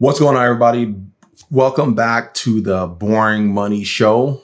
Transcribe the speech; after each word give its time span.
What's 0.00 0.18
going 0.18 0.34
on, 0.34 0.42
everybody? 0.42 0.94
Welcome 1.50 1.94
back 1.94 2.32
to 2.32 2.62
the 2.62 2.86
Boring 2.86 3.52
Money 3.52 3.84
Show. 3.84 4.40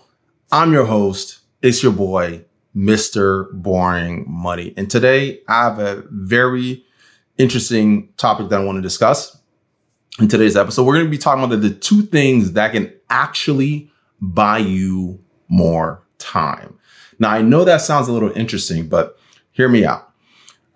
I'm 0.52 0.70
your 0.70 0.84
host. 0.84 1.38
It's 1.62 1.82
your 1.82 1.92
boy, 1.92 2.44
Mr. 2.76 3.50
Boring 3.52 4.26
Money. 4.28 4.74
And 4.76 4.90
today 4.90 5.40
I 5.48 5.62
have 5.62 5.78
a 5.78 6.04
very 6.10 6.84
interesting 7.38 8.12
topic 8.18 8.50
that 8.50 8.60
I 8.60 8.64
want 8.64 8.76
to 8.76 8.82
discuss 8.82 9.38
in 10.20 10.28
today's 10.28 10.58
episode. 10.58 10.84
We're 10.84 10.96
going 10.96 11.06
to 11.06 11.10
be 11.10 11.16
talking 11.16 11.42
about 11.42 11.58
the, 11.58 11.70
the 11.70 11.74
two 11.74 12.02
things 12.02 12.52
that 12.52 12.72
can 12.72 12.92
actually 13.08 13.90
buy 14.20 14.58
you 14.58 15.24
more 15.48 16.02
time. 16.18 16.78
Now, 17.18 17.30
I 17.30 17.40
know 17.40 17.64
that 17.64 17.80
sounds 17.80 18.08
a 18.08 18.12
little 18.12 18.30
interesting, 18.32 18.90
but 18.90 19.18
hear 19.52 19.70
me 19.70 19.86
out. 19.86 20.12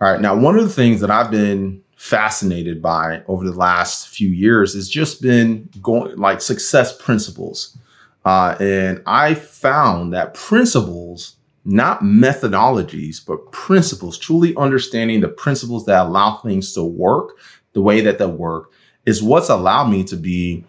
All 0.01 0.11
right. 0.11 0.23
Now, 0.23 0.35
one 0.35 0.57
of 0.57 0.65
the 0.65 0.73
things 0.73 1.03
that 1.03 1.11
I've 1.11 1.31
been 1.31 1.83
fascinated 2.01 2.81
by 2.81 3.23
over 3.29 3.45
the 3.45 3.53
last 3.53 4.09
few 4.09 4.31
years 4.31 4.73
has 4.73 4.89
just 4.89 5.21
been 5.21 5.69
going 5.83 6.17
like 6.17 6.41
success 6.41 6.97
principles. 6.97 7.77
Uh, 8.25 8.57
and 8.59 9.03
I 9.05 9.35
found 9.35 10.15
that 10.15 10.33
principles, 10.33 11.37
not 11.67 12.01
methodologies, 12.01 13.25
but 13.25 13.53
principles, 13.53 14.17
truly 14.17 14.57
understanding 14.57 15.21
the 15.21 15.29
principles 15.29 15.85
that 15.85 16.07
allow 16.07 16.39
things 16.39 16.73
to 16.73 16.83
work 16.83 17.37
the 17.75 17.83
way 17.83 18.01
that 18.01 18.17
they 18.17 18.25
work 18.25 18.73
is 19.05 19.23
what's 19.23 19.51
allowed 19.51 19.91
me 19.91 20.03
to 20.05 20.17
be 20.17 20.65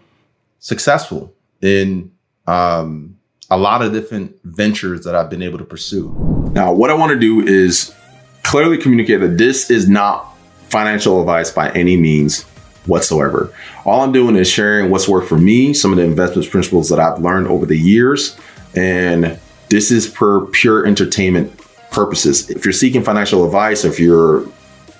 successful 0.60 1.34
in 1.62 2.12
um, 2.46 3.18
a 3.50 3.58
lot 3.58 3.82
of 3.82 3.94
different 3.94 4.38
ventures 4.44 5.05
that 5.05 5.16
I've 5.16 5.30
been 5.30 5.44
able 5.44 5.60
to 5.60 5.66
pursue. 5.66 6.13
Now, 6.52 6.74
what 6.74 6.90
I 6.90 6.94
want 6.94 7.13
to 7.13 7.20
do 7.20 7.40
is 7.40 7.96
clearly 8.44 8.77
communicate 8.77 9.22
that 9.22 9.38
this 9.38 9.72
is 9.72 9.88
not 9.88 10.30
financial 10.72 11.20
advice 11.20 11.52
by 11.52 11.70
any 11.72 11.98
means 11.98 12.44
whatsoever. 12.86 13.54
All 13.86 14.02
I'm 14.02 14.12
doing 14.12 14.36
is 14.36 14.50
sharing 14.50 14.90
what's 14.90 15.08
worked 15.08 15.28
for 15.28 15.38
me, 15.38 15.74
some 15.74 15.92
of 15.92 15.98
the 15.98 16.04
investment 16.04 16.50
principles 16.50 16.90
that 16.90 17.00
I've 17.00 17.20
learned 17.20 17.48
over 17.48 17.66
the 17.66 17.78
years, 17.78 18.38
and 18.76 19.40
this 19.70 19.91
is 19.91 20.12
for 20.12 20.48
pure 20.48 20.86
entertainment 20.86 21.58
purposes. 21.91 22.50
If 22.50 22.66
you're 22.66 22.74
seeking 22.74 23.04
financial 23.04 23.46
advice, 23.46 23.86
if 23.86 24.00
you're 24.00 24.48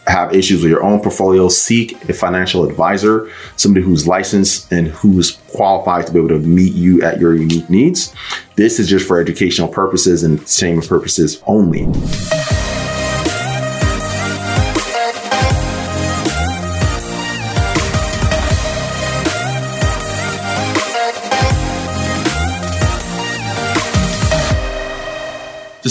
have 0.08 0.34
issues 0.34 0.64
with 0.64 0.72
your 0.72 0.84
own 0.84 1.00
portfolio, 1.00 1.48
seek 1.48 2.10
a 2.10 2.14
financial 2.14 2.68
advisor, 2.68 3.30
somebody 3.56 3.86
who's 3.86 4.08
licensed 4.08 4.72
and 4.72 4.88
who's 4.88 5.38
qualified 5.50 6.08
to 6.08 6.12
be 6.12 6.18
able 6.18 6.30
to 6.30 6.40
meet 6.40 6.74
you 6.74 7.04
at 7.04 7.20
your 7.20 7.36
unique 7.36 7.70
needs. 7.70 8.14
This 8.56 8.80
is 8.80 8.90
just 8.90 9.08
for 9.08 9.22
educational 9.22 9.68
purposes 9.68 10.24
and 10.24 10.48
same 10.48 10.82
purposes 10.82 11.42
only. 11.46 11.88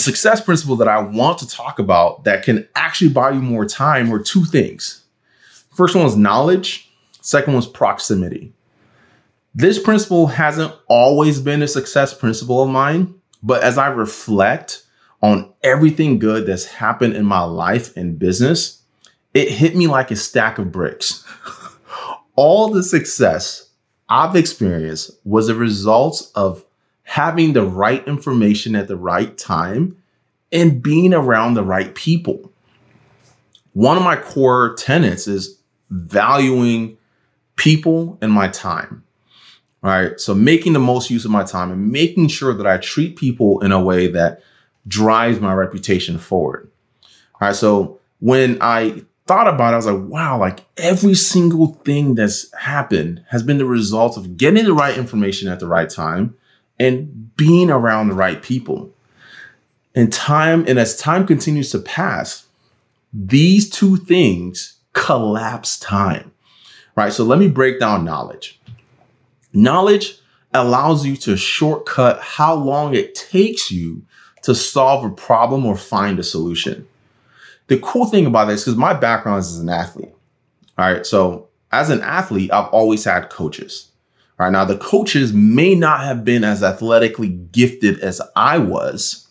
Success 0.00 0.40
principle 0.40 0.76
that 0.76 0.88
I 0.88 1.00
want 1.00 1.38
to 1.38 1.48
talk 1.48 1.78
about 1.78 2.24
that 2.24 2.42
can 2.42 2.68
actually 2.74 3.10
buy 3.10 3.30
you 3.30 3.40
more 3.40 3.66
time 3.66 4.12
are 4.12 4.22
two 4.22 4.44
things. 4.44 5.04
First 5.74 5.94
one 5.94 6.06
is 6.06 6.16
knowledge, 6.16 6.90
second 7.20 7.54
one 7.54 7.62
is 7.62 7.68
proximity. 7.68 8.52
This 9.54 9.78
principle 9.78 10.28
hasn't 10.28 10.74
always 10.88 11.40
been 11.40 11.62
a 11.62 11.68
success 11.68 12.14
principle 12.14 12.62
of 12.62 12.70
mine, 12.70 13.14
but 13.42 13.62
as 13.62 13.78
I 13.78 13.88
reflect 13.88 14.84
on 15.22 15.52
everything 15.62 16.18
good 16.18 16.46
that's 16.46 16.64
happened 16.64 17.14
in 17.14 17.24
my 17.24 17.42
life 17.42 17.96
and 17.96 18.18
business, 18.18 18.82
it 19.34 19.50
hit 19.50 19.76
me 19.76 19.86
like 19.86 20.10
a 20.10 20.16
stack 20.16 20.58
of 20.58 20.72
bricks. 20.72 21.24
All 22.36 22.70
the 22.70 22.82
success 22.82 23.70
I've 24.08 24.36
experienced 24.36 25.12
was 25.24 25.48
a 25.48 25.54
result 25.54 26.30
of 26.34 26.64
having 27.10 27.54
the 27.54 27.66
right 27.66 28.06
information 28.06 28.76
at 28.76 28.86
the 28.86 28.96
right 28.96 29.36
time 29.36 29.96
and 30.52 30.80
being 30.80 31.12
around 31.12 31.54
the 31.54 31.64
right 31.64 31.92
people. 31.96 32.52
One 33.72 33.96
of 33.96 34.04
my 34.04 34.14
core 34.14 34.76
tenets 34.76 35.26
is 35.26 35.58
valuing 35.90 36.96
people 37.56 38.16
and 38.22 38.30
my 38.30 38.46
time. 38.46 39.02
Right. 39.82 40.20
So 40.20 40.36
making 40.36 40.72
the 40.72 40.78
most 40.78 41.10
use 41.10 41.24
of 41.24 41.32
my 41.32 41.42
time 41.42 41.72
and 41.72 41.90
making 41.90 42.28
sure 42.28 42.54
that 42.54 42.66
I 42.66 42.76
treat 42.76 43.16
people 43.16 43.58
in 43.58 43.72
a 43.72 43.82
way 43.82 44.06
that 44.06 44.42
drives 44.86 45.40
my 45.40 45.52
reputation 45.52 46.16
forward. 46.16 46.70
All 47.02 47.48
right. 47.48 47.56
So 47.56 47.98
when 48.20 48.56
I 48.60 49.02
thought 49.26 49.48
about 49.48 49.72
it, 49.72 49.74
I 49.74 49.76
was 49.78 49.86
like, 49.86 50.08
wow, 50.08 50.38
like 50.38 50.64
every 50.76 51.14
single 51.14 51.74
thing 51.84 52.14
that's 52.14 52.54
happened 52.54 53.24
has 53.30 53.42
been 53.42 53.58
the 53.58 53.66
result 53.66 54.16
of 54.16 54.36
getting 54.36 54.64
the 54.64 54.74
right 54.74 54.96
information 54.96 55.48
at 55.48 55.58
the 55.58 55.66
right 55.66 55.90
time 55.90 56.36
and 56.80 57.36
being 57.36 57.70
around 57.70 58.08
the 58.08 58.14
right 58.14 58.42
people. 58.42 58.90
And 59.94 60.12
time, 60.12 60.64
and 60.66 60.78
as 60.78 60.96
time 60.96 61.26
continues 61.26 61.70
to 61.70 61.78
pass, 61.78 62.46
these 63.12 63.68
two 63.68 63.96
things 63.96 64.78
collapse 64.92 65.78
time, 65.78 66.32
right? 66.96 67.12
So 67.12 67.22
let 67.24 67.38
me 67.38 67.48
break 67.48 67.78
down 67.78 68.04
knowledge. 68.04 68.58
Knowledge 69.52 70.18
allows 70.54 71.06
you 71.06 71.16
to 71.16 71.36
shortcut 71.36 72.20
how 72.20 72.54
long 72.54 72.94
it 72.94 73.14
takes 73.14 73.70
you 73.70 74.02
to 74.42 74.54
solve 74.54 75.04
a 75.04 75.10
problem 75.10 75.66
or 75.66 75.76
find 75.76 76.18
a 76.18 76.24
solution. 76.24 76.88
The 77.66 77.78
cool 77.78 78.06
thing 78.06 78.26
about 78.26 78.46
this, 78.46 78.64
because 78.64 78.76
my 78.76 78.94
background 78.94 79.40
is 79.40 79.52
as 79.52 79.58
an 79.58 79.68
athlete. 79.68 80.14
All 80.78 80.92
right. 80.92 81.04
So 81.04 81.48
as 81.72 81.90
an 81.90 82.00
athlete, 82.00 82.52
I've 82.52 82.68
always 82.68 83.04
had 83.04 83.28
coaches. 83.28 83.89
Right 84.40 84.52
now, 84.52 84.64
the 84.64 84.78
coaches 84.78 85.34
may 85.34 85.74
not 85.74 86.00
have 86.00 86.24
been 86.24 86.44
as 86.44 86.62
athletically 86.62 87.28
gifted 87.28 88.00
as 88.00 88.22
I 88.34 88.56
was, 88.56 89.28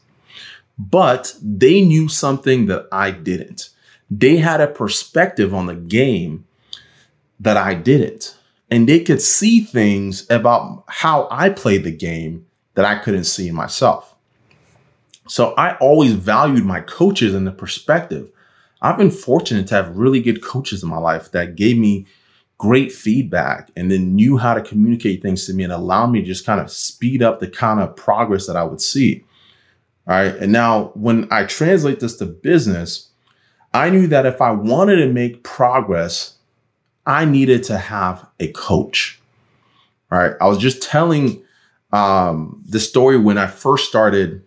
but 0.78 1.36
they 1.42 1.82
knew 1.82 2.08
something 2.08 2.68
that 2.68 2.86
I 2.92 3.10
didn't. 3.10 3.72
They 4.12 4.38
had 4.38 4.62
a 4.62 4.68
perspective 4.68 5.52
on 5.52 5.66
the 5.66 5.74
game 5.74 6.46
that 7.40 7.58
I 7.58 7.74
didn't. 7.74 8.38
And 8.70 8.88
they 8.88 9.00
could 9.00 9.20
see 9.20 9.62
things 9.62 10.30
about 10.30 10.84
how 10.88 11.28
I 11.32 11.50
played 11.50 11.86
the 11.86 11.92
game 11.92 12.46
that 12.76 12.86
I 12.86 13.00
couldn't 13.00 13.24
see 13.24 13.48
in 13.48 13.56
myself. 13.56 14.14
So 15.28 15.56
I 15.56 15.76
always 15.78 16.14
valued 16.14 16.66
my 16.66 16.82
coaches 16.82 17.34
and 17.34 17.48
the 17.48 17.52
perspective. 17.52 18.30
I've 18.80 19.00
been 19.00 19.10
fortunate 19.10 19.66
to 19.70 19.74
have 19.74 19.98
really 19.98 20.22
good 20.22 20.44
coaches 20.44 20.84
in 20.84 20.90
my 20.90 21.00
life 21.00 21.32
that 21.32 21.56
gave 21.56 21.80
me 21.80 22.06
great 22.60 22.92
feedback 22.92 23.72
and 23.76 23.90
then 23.90 24.16
knew 24.16 24.38
how 24.38 24.54
to 24.54 24.62
communicate 24.62 25.22
things 25.22 25.46
to 25.46 25.54
me 25.54 25.64
and 25.64 25.74
allow 25.74 26.06
me 26.06 26.20
to 26.20 26.28
just 26.28 26.46
kind 26.46 26.60
of 26.60 26.70
speed 26.70 27.24
up 27.24 27.40
the 27.40 27.48
kind 27.48 27.80
of 27.80 27.96
progress 27.96 28.46
that 28.46 28.58
I 28.58 28.64
would 28.64 28.82
see. 28.82 29.24
All 30.08 30.16
right. 30.16 30.36
And 30.36 30.52
now 30.52 30.92
when 30.94 31.28
I 31.32 31.46
translate 31.46 32.02
this 32.02 32.18
to 32.18 32.26
business, 32.26 33.10
I 33.74 33.90
knew 33.90 34.08
that 34.08 34.26
if 34.26 34.42
I 34.42 34.52
wanted 34.52 34.98
to 34.98 35.08
make 35.08 35.44
progress, 35.44 36.36
I 37.06 37.26
needed 37.26 37.64
to 37.64 37.78
have 37.78 38.28
a 38.40 38.52
coach. 38.52 39.20
All 40.12 40.20
right. 40.20 40.34
I 40.42 40.48
was 40.48 40.58
just 40.58 40.84
telling 40.84 41.42
um, 41.94 42.62
the 42.68 42.80
story 42.80 43.18
when 43.18 43.38
I 43.38 43.48
first 43.48 43.88
started 43.88 44.44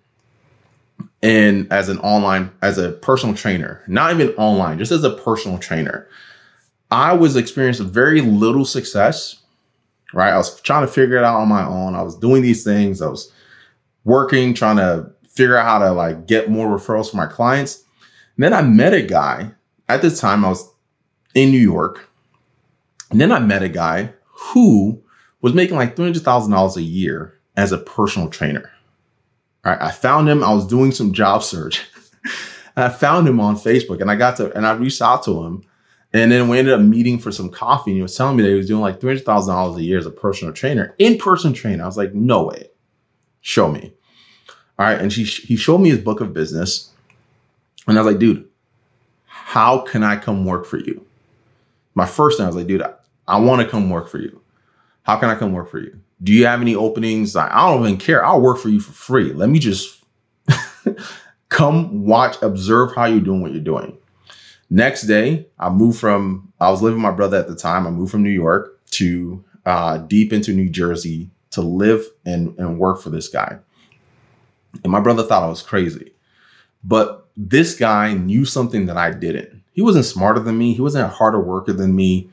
in 1.23 1.67
as 1.71 1.89
an 1.89 1.99
online, 2.01 2.51
as 2.61 2.77
a 2.77 2.93
personal 2.93 3.35
trainer, 3.35 3.83
not 3.87 4.13
even 4.13 4.35
online, 4.35 4.79
just 4.79 4.93
as 4.93 5.03
a 5.03 5.11
personal 5.11 5.57
trainer. 5.57 6.09
I 6.93 7.15
was 7.15 7.37
experiencing 7.37 7.89
very 7.89 8.21
little 8.21 8.67
success, 8.67 9.41
right? 10.13 10.31
I 10.31 10.37
was 10.37 10.61
trying 10.61 10.87
to 10.87 10.93
figure 10.93 11.17
it 11.17 11.25
out 11.25 11.41
on 11.41 11.49
my 11.49 11.65
own. 11.65 11.95
I 11.95 12.03
was 12.03 12.19
doing 12.19 12.43
these 12.43 12.65
things. 12.65 13.01
I 13.01 13.09
was 13.09 13.33
working, 14.05 14.53
trying 14.53 14.77
to 14.77 15.11
figure 15.27 15.57
out 15.57 15.65
how 15.65 15.79
to 15.79 15.93
like 15.93 16.27
get 16.27 16.51
more 16.51 16.69
referrals 16.69 17.09
from 17.09 17.17
my 17.17 17.27
clients. 17.27 17.83
And 18.37 18.45
then 18.45 18.53
I 18.53 18.61
met 18.61 18.93
a 18.93 19.01
guy 19.01 19.53
at 19.89 20.03
the 20.03 20.11
time 20.11 20.45
I 20.45 20.51
was 20.51 20.71
in 21.35 21.51
New 21.51 21.59
York. 21.59 22.11
And 23.11 23.19
then 23.19 23.33
I 23.33 23.39
met 23.39 23.63
a 23.63 23.71
guy 23.71 24.13
who 24.27 25.03
was 25.41 25.55
making 25.55 25.77
like 25.77 25.97
$300,000 25.97 26.77
a 26.77 26.83
year 26.83 27.39
as 27.57 27.73
a 27.73 27.79
personal 27.79 28.29
trainer. 28.29 28.71
All 29.65 29.73
right. 29.73 29.81
I 29.81 29.93
found 29.93 30.29
him. 30.29 30.45
I 30.45 30.53
was 30.53 30.67
doing 30.67 30.93
some 30.93 31.15
job 31.15 31.43
search. 31.43 31.89
I 32.77 32.91
found 32.91 33.27
him 33.27 33.41
on 33.41 33.57
Facebook 33.57 34.03
and 34.03 34.11
I 34.11 34.15
got 34.15 34.37
to, 34.37 34.55
and 34.55 34.67
I 34.67 34.73
reached 34.75 35.01
out 35.01 35.25
to 35.25 35.43
him 35.45 35.65
and 36.15 36.31
then 36.31 36.49
we 36.49 36.59
ended 36.59 36.75
up 36.75 36.81
meeting 36.81 37.19
for 37.19 37.33
some 37.33 37.49
coffee 37.49 37.91
and 37.91 37.97
he 37.97 38.03
was 38.03 38.17
telling 38.17 38.37
me 38.37 38.43
that 38.43 38.51
he 38.51 38.55
was 38.57 38.67
doing 38.67 38.83
like 38.83 39.01
$300,000 39.01 39.77
a 39.77 39.83
year 39.83 39.99
as 39.99 40.07
a 40.07 40.11
personal 40.11 40.53
trainer, 40.53 40.95
in 40.99 41.17
person 41.17 41.53
trainer. 41.53 41.83
I 41.83 41.87
was 41.87 41.97
like, 41.97 42.13
no 42.13 42.45
way. 42.45 42.69
Show 43.41 43.71
me. 43.71 43.95
All 44.79 44.87
right. 44.87 45.01
And 45.01 45.13
she, 45.13 45.25
he 45.25 45.57
showed 45.57 45.79
me 45.79 45.91
his 45.91 46.01
book 46.01 46.21
of 46.21 46.35
business. 46.35 46.91
And 47.87 47.99
I 47.99 48.03
was 48.03 48.13
like, 48.13 48.21
dude, 48.21 48.49
how 49.25 49.79
can 49.79 50.03
I 50.03 50.17
come 50.17 50.45
work 50.45 50.67
for 50.67 50.79
you? 50.79 51.05
My 51.95 52.07
first 52.07 52.37
thing 52.37 52.45
I 52.45 52.49
was 52.49 52.57
like, 52.57 52.67
dude, 52.67 52.83
I, 52.83 52.93
I 53.27 53.39
want 53.41 53.63
to 53.63 53.69
come 53.69 53.89
work 53.91 54.09
for 54.09 54.19
you. 54.19 54.41
How 55.05 55.17
can 55.17 55.31
I 55.31 55.35
come 55.35 55.53
work 55.53 55.71
for 55.71 55.79
you? 55.79 55.99
Do 56.23 56.33
you 56.33 56.47
have 56.47 56.61
any 56.61 56.77
openings? 56.77 57.35
I 57.35 57.71
don't 57.71 57.85
even 57.85 57.97
care. 57.99 58.25
I'll 58.25 58.41
work 58.41 58.59
for 58.59 58.69
you 58.69 58.81
for 58.81 58.93
free. 58.93 59.33
Let 59.33 59.49
me 59.49 59.59
just 59.59 60.03
come 61.49 62.05
watch, 62.05 62.37
observe 62.43 62.95
how 62.95 63.07
you're 63.07 63.21
doing 63.21 63.43
what 63.43 63.53
you're 63.53 63.61
doing. 63.61 63.99
Next 64.73 65.03
day, 65.03 65.45
I 65.59 65.69
moved 65.69 66.01
from, 66.01 66.51
I 66.59 66.71
was 66.71 66.81
living 66.81 66.97
with 66.97 67.03
my 67.03 67.11
brother 67.11 67.37
at 67.37 67.47
the 67.47 67.55
time. 67.55 67.87
I 67.87 67.91
moved 67.91 68.11
from 68.11 68.23
New 68.23 68.31
York 68.31 68.81
to 68.93 69.45
uh, 69.67 69.99
deep 69.99 70.33
into 70.33 70.55
New 70.55 70.71
Jersey 70.71 71.29
to 71.51 71.61
live 71.61 72.07
and, 72.25 72.59
and 72.59 72.79
work 72.79 73.03
for 73.03 73.11
this 73.11 73.29
guy. 73.29 73.59
And 74.83 74.91
my 74.91 75.01
brother 75.01 75.25
thought 75.25 75.43
I 75.43 75.49
was 75.49 75.61
crazy. 75.61 76.15
But 76.83 77.29
this 77.37 77.75
guy 77.75 78.15
knew 78.15 78.47
something 78.47 78.87
that 78.87 78.97
I 78.97 79.11
didn't. 79.11 79.63
He 79.75 79.83
wasn't 79.83 80.07
smarter 80.07 80.41
than 80.41 80.57
me. 80.57 80.73
He 80.73 80.81
wasn't 80.81 81.05
a 81.05 81.09
harder 81.09 81.41
worker 81.41 81.75
than 81.75 81.95
me. 81.95 82.31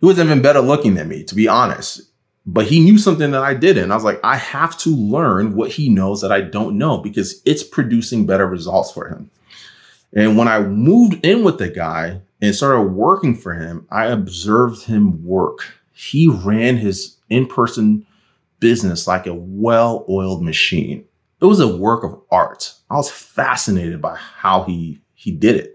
He 0.00 0.06
wasn't 0.06 0.26
even 0.26 0.42
better 0.42 0.60
looking 0.60 0.96
than 0.96 1.08
me, 1.08 1.24
to 1.24 1.34
be 1.34 1.48
honest. 1.48 2.02
But 2.44 2.66
he 2.66 2.80
knew 2.80 2.98
something 2.98 3.30
that 3.30 3.42
I 3.42 3.54
didn't. 3.54 3.90
I 3.90 3.94
was 3.94 4.04
like, 4.04 4.20
I 4.22 4.36
have 4.36 4.76
to 4.80 4.94
learn 4.94 5.56
what 5.56 5.70
he 5.70 5.88
knows 5.88 6.20
that 6.20 6.30
I 6.30 6.42
don't 6.42 6.76
know 6.76 6.98
because 6.98 7.40
it's 7.46 7.62
producing 7.62 8.26
better 8.26 8.46
results 8.46 8.92
for 8.92 9.08
him. 9.08 9.30
And 10.14 10.36
when 10.36 10.48
I 10.48 10.60
moved 10.60 11.24
in 11.24 11.44
with 11.44 11.58
the 11.58 11.68
guy 11.68 12.20
and 12.40 12.54
started 12.54 12.92
working 12.92 13.36
for 13.36 13.54
him, 13.54 13.86
I 13.90 14.06
observed 14.06 14.84
him 14.84 15.24
work. 15.24 15.60
He 15.92 16.28
ran 16.28 16.76
his 16.76 17.16
in 17.28 17.46
person 17.46 18.06
business 18.58 19.06
like 19.06 19.26
a 19.26 19.34
well 19.34 20.04
oiled 20.08 20.42
machine. 20.42 21.04
It 21.40 21.46
was 21.46 21.60
a 21.60 21.76
work 21.76 22.04
of 22.04 22.20
art. 22.30 22.74
I 22.90 22.96
was 22.96 23.10
fascinated 23.10 24.02
by 24.02 24.16
how 24.16 24.64
he, 24.64 25.00
he 25.14 25.30
did 25.30 25.56
it. 25.56 25.74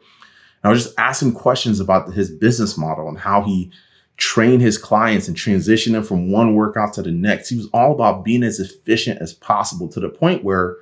And 0.61 0.69
I 0.69 0.69
was 0.69 0.83
just 0.83 0.99
asking 0.99 1.33
questions 1.33 1.79
about 1.79 2.13
his 2.13 2.29
business 2.29 2.77
model 2.77 3.07
and 3.07 3.17
how 3.17 3.41
he 3.41 3.71
trained 4.17 4.61
his 4.61 4.77
clients 4.77 5.27
and 5.27 5.35
transitioned 5.35 5.93
them 5.93 6.03
from 6.03 6.31
one 6.31 6.55
workout 6.55 6.93
to 6.93 7.01
the 7.01 7.11
next. 7.11 7.49
He 7.49 7.57
was 7.57 7.69
all 7.73 7.93
about 7.93 8.23
being 8.23 8.43
as 8.43 8.59
efficient 8.59 9.21
as 9.21 9.33
possible 9.33 9.87
to 9.89 9.99
the 9.99 10.09
point 10.09 10.43
where 10.43 10.77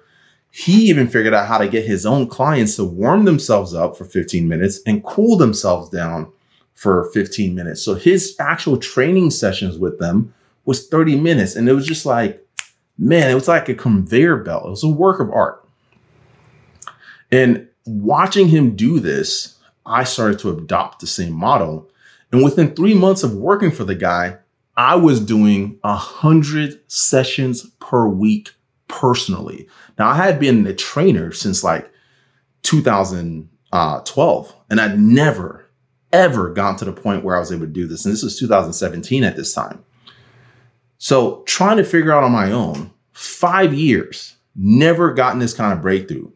he 0.55 0.87
even 0.87 1.07
figured 1.07 1.33
out 1.33 1.47
how 1.47 1.57
to 1.57 1.67
get 1.67 1.83
his 1.83 2.05
own 2.05 2.27
clients 2.27 2.75
to 2.75 2.83
warm 2.83 3.25
themselves 3.25 3.73
up 3.73 3.97
for 3.97 4.05
15 4.05 4.47
minutes 4.47 4.81
and 4.85 5.03
cool 5.03 5.35
themselves 5.35 5.89
down 5.89 6.31
for 6.75 7.09
15 7.11 7.55
minutes. 7.55 7.81
So 7.81 7.95
his 7.95 8.35
actual 8.39 8.77
training 8.77 9.31
sessions 9.31 9.79
with 9.79 9.97
them 9.97 10.31
was 10.63 10.87
30 10.87 11.19
minutes. 11.19 11.55
And 11.55 11.67
it 11.67 11.73
was 11.73 11.87
just 11.87 12.05
like, 12.05 12.47
man, 12.99 13.31
it 13.31 13.33
was 13.33 13.47
like 13.47 13.67
a 13.67 13.73
conveyor 13.73 14.43
belt. 14.43 14.67
It 14.67 14.69
was 14.69 14.83
a 14.83 14.89
work 14.89 15.19
of 15.19 15.31
art. 15.31 15.67
And 17.31 17.67
watching 17.87 18.49
him 18.49 18.75
do 18.75 18.99
this, 18.99 19.57
I 19.87 20.03
started 20.03 20.37
to 20.39 20.55
adopt 20.55 20.99
the 20.99 21.07
same 21.07 21.33
model. 21.33 21.89
And 22.31 22.43
within 22.43 22.75
three 22.75 22.93
months 22.93 23.23
of 23.23 23.33
working 23.33 23.71
for 23.71 23.85
the 23.85 23.95
guy, 23.95 24.37
I 24.77 24.97
was 24.97 25.19
doing 25.19 25.79
a 25.83 25.95
hundred 25.95 26.79
sessions 26.91 27.71
per 27.79 28.07
week 28.07 28.51
personally. 28.87 29.67
Now 29.97 30.09
I 30.09 30.15
had 30.15 30.39
been 30.39 30.65
a 30.67 30.73
trainer 30.73 31.31
since 31.31 31.63
like 31.63 31.91
2012 32.63 33.49
uh, 33.71 34.53
and 34.69 34.81
I'd 34.81 34.99
never, 34.99 35.69
ever 36.11 36.53
gotten 36.53 36.77
to 36.77 36.85
the 36.85 36.93
point 36.93 37.23
where 37.23 37.35
I 37.35 37.39
was 37.39 37.51
able 37.51 37.65
to 37.65 37.71
do 37.71 37.87
this. 37.87 38.05
And 38.05 38.13
this 38.13 38.23
was 38.23 38.39
2017 38.39 39.23
at 39.23 39.35
this 39.35 39.53
time. 39.53 39.83
So 40.97 41.43
trying 41.45 41.77
to 41.77 41.83
figure 41.83 42.13
out 42.13 42.23
on 42.23 42.31
my 42.31 42.51
own, 42.51 42.91
five 43.11 43.73
years, 43.73 44.37
never 44.55 45.13
gotten 45.13 45.39
this 45.39 45.53
kind 45.53 45.73
of 45.73 45.81
breakthrough. 45.81 46.31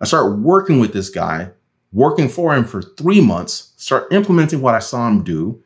I 0.00 0.04
start 0.04 0.38
working 0.38 0.80
with 0.80 0.92
this 0.92 1.10
guy, 1.10 1.50
working 1.92 2.28
for 2.28 2.54
him 2.54 2.64
for 2.64 2.82
three 2.82 3.20
months, 3.20 3.72
start 3.76 4.12
implementing 4.12 4.60
what 4.60 4.74
I 4.74 4.80
saw 4.80 5.08
him 5.08 5.22
do. 5.22 5.62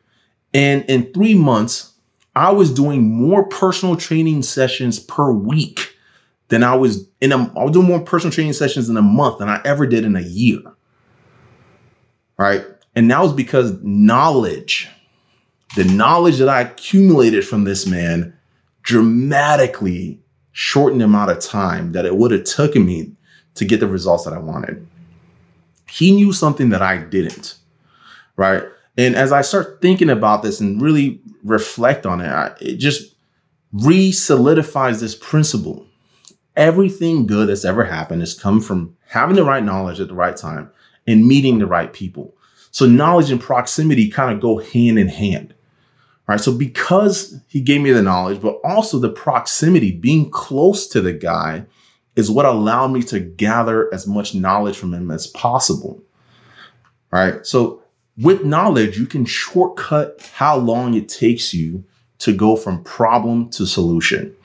And 0.53 0.83
in 0.85 1.13
three 1.13 1.35
months, 1.35 1.93
I 2.35 2.51
was 2.51 2.73
doing 2.73 3.03
more 3.03 3.43
personal 3.47 3.95
training 3.95 4.43
sessions 4.43 4.99
per 4.99 5.31
week 5.31 5.96
than 6.49 6.63
I 6.63 6.75
was 6.75 7.07
in 7.21 7.31
a, 7.31 7.37
I 7.57 7.63
was 7.63 7.71
doing 7.71 7.87
more 7.87 7.99
personal 7.99 8.31
training 8.31 8.53
sessions 8.53 8.89
in 8.89 8.97
a 8.97 9.01
month 9.01 9.39
than 9.39 9.49
I 9.49 9.61
ever 9.65 9.85
did 9.85 10.05
in 10.05 10.15
a 10.15 10.21
year. 10.21 10.61
Right. 12.37 12.65
And 12.95 13.09
that 13.11 13.21
was 13.21 13.33
because 13.33 13.73
knowledge, 13.83 14.89
the 15.75 15.83
knowledge 15.83 16.37
that 16.37 16.49
I 16.49 16.61
accumulated 16.61 17.45
from 17.45 17.63
this 17.63 17.85
man 17.85 18.35
dramatically 18.83 20.21
shortened 20.51 21.01
the 21.01 21.05
amount 21.05 21.31
of 21.31 21.39
time 21.39 21.91
that 21.91 22.05
it 22.05 22.15
would 22.15 22.31
have 22.31 22.43
taken 22.45 22.85
me 22.85 23.11
to 23.55 23.65
get 23.65 23.79
the 23.79 23.87
results 23.87 24.23
that 24.23 24.33
I 24.33 24.39
wanted. 24.39 24.87
He 25.89 26.11
knew 26.11 26.31
something 26.31 26.69
that 26.69 26.81
I 26.81 26.97
didn't. 26.97 27.55
Right. 28.35 28.63
And 28.97 29.15
as 29.15 29.31
I 29.31 29.41
start 29.41 29.81
thinking 29.81 30.09
about 30.09 30.43
this 30.43 30.59
and 30.59 30.81
really 30.81 31.21
reflect 31.43 32.05
on 32.05 32.21
it, 32.21 32.27
I, 32.27 32.55
it 32.59 32.77
just 32.77 33.15
re 33.73 34.11
solidifies 34.11 35.01
this 35.01 35.15
principle 35.15 35.86
everything 36.57 37.27
good 37.27 37.47
that's 37.47 37.63
ever 37.63 37.85
happened 37.85 38.21
has 38.21 38.33
come 38.33 38.59
from 38.59 38.97
having 39.07 39.35
the 39.35 39.45
right 39.45 39.63
knowledge 39.63 40.01
at 40.01 40.09
the 40.09 40.13
right 40.13 40.35
time 40.35 40.69
and 41.05 41.25
meeting 41.25 41.59
the 41.59 41.67
right 41.67 41.93
people. 41.93 42.35
So 42.71 42.85
knowledge 42.85 43.31
and 43.31 43.39
proximity 43.39 44.09
kind 44.09 44.33
of 44.33 44.41
go 44.41 44.57
hand 44.57 44.99
in 44.99 45.07
hand. 45.07 45.53
All 46.27 46.33
right. 46.33 46.41
So 46.41 46.51
because 46.51 47.39
he 47.47 47.61
gave 47.61 47.81
me 47.81 47.91
the 47.91 48.01
knowledge, 48.01 48.41
but 48.41 48.59
also 48.63 48.99
the 48.99 49.09
proximity, 49.09 49.91
being 49.91 50.29
close 50.29 50.87
to 50.87 50.99
the 50.99 51.13
guy 51.13 51.65
is 52.17 52.29
what 52.29 52.45
allowed 52.45 52.87
me 52.87 53.03
to 53.03 53.19
gather 53.19 53.93
as 53.93 54.07
much 54.07 54.35
knowledge 54.35 54.75
from 54.75 54.93
him 54.93 55.11
as 55.11 55.27
possible. 55.27 56.03
Right. 57.11 57.45
So 57.45 57.81
with 58.17 58.43
knowledge, 58.43 58.97
you 58.97 59.05
can 59.05 59.23
shortcut 59.23 60.29
how 60.33 60.57
long 60.57 60.95
it 60.95 61.07
takes 61.07 61.53
you 61.53 61.85
to 62.19 62.33
go 62.33 62.55
from 62.55 62.83
problem 62.83 63.49
to 63.51 63.65
solution. 63.65 64.35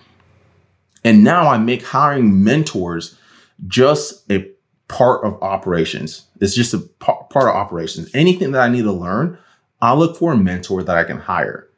And 1.04 1.24
now 1.24 1.48
I 1.48 1.58
make 1.58 1.84
hiring 1.84 2.44
mentors 2.44 3.18
just 3.66 4.30
a 4.30 4.48
part 4.88 5.24
of 5.24 5.42
operations. 5.42 6.26
It's 6.40 6.54
just 6.54 6.74
a 6.74 6.78
part 6.78 7.48
of 7.48 7.54
operations. 7.54 8.10
Anything 8.14 8.52
that 8.52 8.62
I 8.62 8.68
need 8.68 8.82
to 8.82 8.92
learn, 8.92 9.38
I'll 9.80 9.96
look 9.96 10.16
for 10.16 10.32
a 10.32 10.36
mentor 10.36 10.82
that 10.82 10.96
I 10.96 11.04
can 11.04 11.18
hire. 11.18 11.68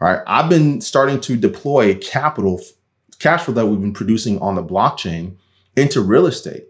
Right. 0.00 0.20
I've 0.28 0.48
been 0.48 0.80
starting 0.80 1.20
to 1.22 1.36
deploy 1.36 1.96
capital, 1.96 2.60
cash 3.18 3.42
flow 3.42 3.54
that 3.54 3.66
we've 3.66 3.80
been 3.80 3.92
producing 3.92 4.38
on 4.40 4.54
the 4.54 4.62
blockchain 4.62 5.34
into 5.74 6.00
real 6.00 6.26
estate. 6.26 6.66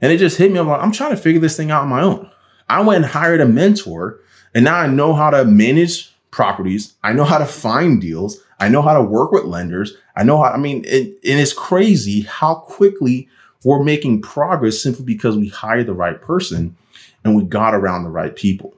And 0.00 0.10
it 0.10 0.16
just 0.16 0.38
hit 0.38 0.50
me. 0.50 0.58
I'm 0.58 0.66
like, 0.66 0.82
I'm 0.82 0.92
trying 0.92 1.10
to 1.10 1.16
figure 1.18 1.40
this 1.40 1.58
thing 1.58 1.70
out 1.70 1.82
on 1.82 1.90
my 1.90 2.00
own. 2.00 2.30
I 2.70 2.80
went 2.80 3.04
and 3.04 3.12
hired 3.12 3.42
a 3.42 3.46
mentor 3.46 4.20
and 4.54 4.64
now 4.64 4.76
I 4.76 4.86
know 4.86 5.12
how 5.12 5.30
to 5.30 5.44
manage 5.44 6.14
properties. 6.30 6.94
I 7.02 7.12
know 7.12 7.24
how 7.24 7.38
to 7.38 7.46
find 7.46 8.00
deals. 8.00 8.40
I 8.60 8.68
know 8.68 8.82
how 8.82 8.92
to 8.92 9.02
work 9.02 9.32
with 9.32 9.44
lenders. 9.44 9.96
I 10.16 10.22
know 10.22 10.36
how, 10.42 10.50
I 10.50 10.58
mean, 10.58 10.84
it, 10.86 11.18
and 11.24 11.40
it's 11.40 11.54
crazy 11.54 12.20
how 12.22 12.56
quickly 12.56 13.28
we're 13.64 13.82
making 13.82 14.20
progress 14.20 14.80
simply 14.80 15.04
because 15.04 15.36
we 15.36 15.48
hired 15.48 15.86
the 15.86 15.94
right 15.94 16.20
person 16.20 16.76
and 17.24 17.34
we 17.34 17.42
got 17.42 17.74
around 17.74 18.04
the 18.04 18.10
right 18.10 18.36
people. 18.36 18.76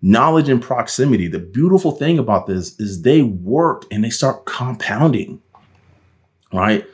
Knowledge 0.00 0.48
and 0.48 0.62
proximity. 0.62 1.26
The 1.26 1.40
beautiful 1.40 1.90
thing 1.90 2.18
about 2.18 2.46
this 2.46 2.78
is 2.78 3.02
they 3.02 3.22
work 3.22 3.84
and 3.90 4.04
they 4.04 4.10
start 4.10 4.44
compounding, 4.44 5.42
right? 6.52 6.86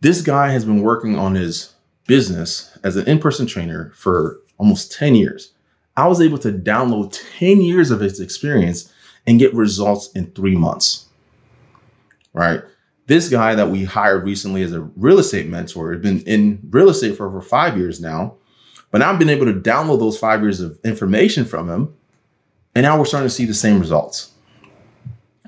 This 0.00 0.20
guy 0.20 0.50
has 0.50 0.66
been 0.66 0.82
working 0.82 1.16
on 1.16 1.34
his 1.34 1.74
business 2.06 2.76
as 2.84 2.96
an 2.96 3.08
in 3.08 3.18
person 3.18 3.46
trainer 3.46 3.90
for 3.94 4.38
almost 4.58 4.92
10 4.92 5.14
years. 5.14 5.52
I 5.96 6.08
was 6.08 6.20
able 6.20 6.38
to 6.38 6.52
download 6.52 7.18
10 7.38 7.62
years 7.62 7.90
of 7.90 8.00
his 8.00 8.20
experience 8.20 8.92
and 9.26 9.38
get 9.38 9.54
results 9.54 10.10
in 10.12 10.30
three 10.32 10.56
months 10.56 11.06
right? 12.32 12.62
This 13.06 13.28
guy 13.28 13.54
that 13.54 13.70
we 13.70 13.84
hired 13.84 14.24
recently 14.24 14.62
as 14.62 14.72
a 14.72 14.80
real 14.80 15.18
estate 15.18 15.48
mentor 15.48 15.92
has 15.92 16.02
been 16.02 16.20
in 16.20 16.60
real 16.70 16.90
estate 16.90 17.16
for 17.16 17.26
over 17.26 17.40
five 17.40 17.76
years 17.76 18.00
now. 18.00 18.36
But 18.90 18.98
now 18.98 19.12
I've 19.12 19.18
been 19.18 19.30
able 19.30 19.46
to 19.46 19.54
download 19.54 20.00
those 20.00 20.18
five 20.18 20.42
years 20.42 20.60
of 20.60 20.78
information 20.84 21.44
from 21.44 21.68
him. 21.68 21.94
And 22.74 22.84
now 22.84 22.98
we're 22.98 23.04
starting 23.04 23.28
to 23.28 23.34
see 23.34 23.44
the 23.44 23.54
same 23.54 23.80
results. 23.80 24.32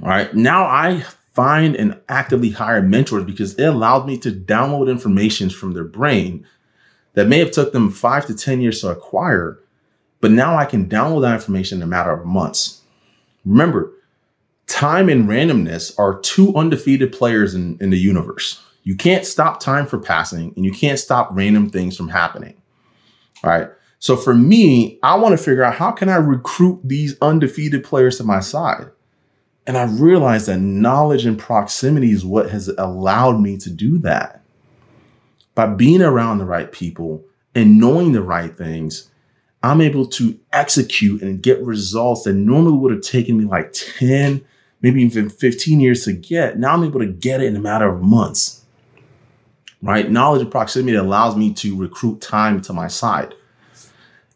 All 0.02 0.08
right. 0.08 0.34
Now 0.34 0.64
I 0.64 1.04
find 1.32 1.76
and 1.76 2.00
actively 2.08 2.50
hire 2.50 2.82
mentors 2.82 3.24
because 3.24 3.54
it 3.54 3.64
allowed 3.64 4.06
me 4.06 4.18
to 4.18 4.30
download 4.30 4.90
information 4.90 5.48
from 5.48 5.72
their 5.72 5.84
brain 5.84 6.46
that 7.14 7.28
may 7.28 7.38
have 7.38 7.50
took 7.50 7.72
them 7.72 7.90
five 7.90 8.26
to 8.26 8.34
10 8.34 8.60
years 8.60 8.80
to 8.80 8.88
acquire. 8.88 9.58
But 10.20 10.30
now 10.30 10.56
I 10.56 10.64
can 10.64 10.88
download 10.88 11.22
that 11.22 11.34
information 11.34 11.78
in 11.78 11.82
a 11.82 11.86
matter 11.86 12.12
of 12.12 12.26
months. 12.26 12.82
Remember, 13.44 13.92
time 14.66 15.08
and 15.08 15.28
randomness 15.28 15.98
are 15.98 16.20
two 16.20 16.54
undefeated 16.54 17.12
players 17.12 17.54
in, 17.54 17.78
in 17.80 17.90
the 17.90 17.98
universe. 17.98 18.62
You 18.84 18.96
can't 18.96 19.24
stop 19.24 19.60
time 19.60 19.86
from 19.86 20.02
passing 20.02 20.52
and 20.56 20.64
you 20.64 20.72
can't 20.72 20.98
stop 20.98 21.28
random 21.32 21.70
things 21.70 21.96
from 21.96 22.08
happening. 22.08 22.60
All 23.44 23.50
right. 23.50 23.68
So 23.98 24.16
for 24.16 24.34
me, 24.34 24.98
I 25.02 25.14
want 25.16 25.38
to 25.38 25.42
figure 25.42 25.62
out 25.62 25.74
how 25.74 25.92
can 25.92 26.08
I 26.08 26.16
recruit 26.16 26.80
these 26.82 27.16
undefeated 27.20 27.84
players 27.84 28.18
to 28.18 28.24
my 28.24 28.40
side? 28.40 28.90
And 29.66 29.76
I 29.76 29.84
realized 29.84 30.46
that 30.48 30.58
knowledge 30.58 31.24
and 31.24 31.38
proximity 31.38 32.10
is 32.10 32.24
what 32.24 32.50
has 32.50 32.68
allowed 32.68 33.40
me 33.40 33.56
to 33.58 33.70
do 33.70 33.98
that. 33.98 34.42
By 35.54 35.66
being 35.66 36.02
around 36.02 36.38
the 36.38 36.44
right 36.44 36.72
people 36.72 37.22
and 37.54 37.78
knowing 37.78 38.12
the 38.12 38.22
right 38.22 38.56
things, 38.56 39.08
I'm 39.62 39.80
able 39.80 40.06
to 40.06 40.38
execute 40.52 41.22
and 41.22 41.42
get 41.42 41.62
results 41.62 42.24
that 42.24 42.32
normally 42.32 42.78
would 42.78 42.92
have 42.92 43.02
taken 43.02 43.38
me 43.38 43.44
like 43.44 43.72
10, 43.72 44.44
maybe 44.82 45.02
even 45.02 45.30
15 45.30 45.80
years 45.80 46.04
to 46.04 46.12
get. 46.12 46.58
Now 46.58 46.74
I'm 46.74 46.84
able 46.84 47.00
to 47.00 47.06
get 47.06 47.40
it 47.40 47.46
in 47.46 47.56
a 47.56 47.60
matter 47.60 47.88
of 47.88 48.02
months. 48.02 48.64
Right? 49.80 50.10
Knowledge 50.10 50.42
and 50.42 50.50
proximity 50.50 50.96
allows 50.96 51.36
me 51.36 51.52
to 51.54 51.76
recruit 51.76 52.20
time 52.20 52.60
to 52.62 52.72
my 52.72 52.86
side. 52.86 53.34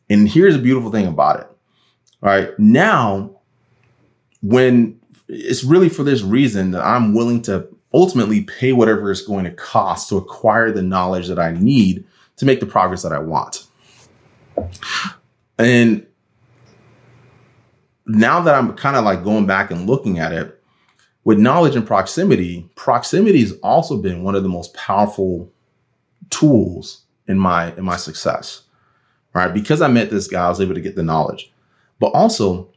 And 0.09 0.29
here's 0.29 0.57
the 0.57 0.63
beautiful 0.63 0.91
thing 0.91 1.07
about 1.07 1.41
it. 1.41 1.47
Right. 2.21 2.59
Now, 2.59 3.31
when 4.43 5.01
it's 5.29 5.65
really 5.65 5.89
for 5.89 6.03
this 6.03 6.23
reason 6.23 6.71
that 6.73 6.85
I'm 6.85 7.15
willing 7.15 7.43
to 7.43 7.69
ultimately 7.93 8.43
pay 8.43 8.73
whatever 8.73 9.11
it's 9.11 9.23
going 9.23 9.45
to 9.45 9.51
cost 9.51 10.09
to 10.09 10.17
acquire 10.17 10.71
the 10.71 10.83
knowledge 10.83 11.29
that 11.29 11.39
I 11.39 11.53
need 11.53 12.05
to 12.37 12.45
make 12.45 12.61
the 12.61 12.67
progress 12.67 13.03
that 13.03 13.13
I 13.13 13.19
want. 13.19 13.67
And 15.59 16.07
now 18.07 18.41
that 18.41 18.55
I'm 18.55 18.75
kind 18.75 18.97
of 18.97 19.05
like 19.05 19.25
going 19.25 19.47
back 19.47 19.71
and 19.71 19.89
looking 19.89 20.19
at 20.19 20.33
it, 20.33 20.63
with 21.25 21.39
knowledge 21.39 21.75
and 21.75 21.87
proximity, 21.87 22.71
proximity 22.77 23.41
has 23.41 23.53
also 23.63 24.01
been 24.01 24.23
one 24.23 24.37
of 24.37 24.45
the 24.45 24.49
most 24.49 24.73
powerful 24.75 25.53
tools 26.31 27.03
in 27.27 27.37
my 27.39 27.75
in 27.77 27.85
my 27.85 27.97
success. 27.97 28.63
Right? 29.35 29.53
Because 29.53 29.83
I 29.83 29.89
met 29.89 30.11
this 30.11 30.29
guy, 30.29 30.47
I 30.47 30.49
was 30.49 30.61
able 30.61 30.75
to 30.75 30.81
get 30.81 30.97
the 30.97 31.03
knowledge. 31.03 31.53
But 31.99 32.09
also, 32.09 32.71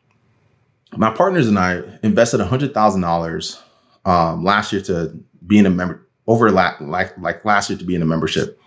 my 0.97 1.11
partners 1.11 1.47
and 1.47 1.59
I 1.59 1.83
invested 2.01 2.41
hundred 2.41 2.73
thousand 2.73 3.03
um, 3.03 3.09
dollars 3.09 3.61
last 4.05 4.73
year 4.73 4.81
to 4.83 5.15
be 5.45 5.59
in 5.59 5.67
a 5.67 5.69
member 5.69 6.05
over 6.25 6.49
like 6.51 6.79
like 7.17 7.45
last 7.45 7.69
year 7.69 7.77
to 7.77 7.85
be 7.85 7.95
in 7.95 8.01
a 8.01 8.05
membership 8.05 8.59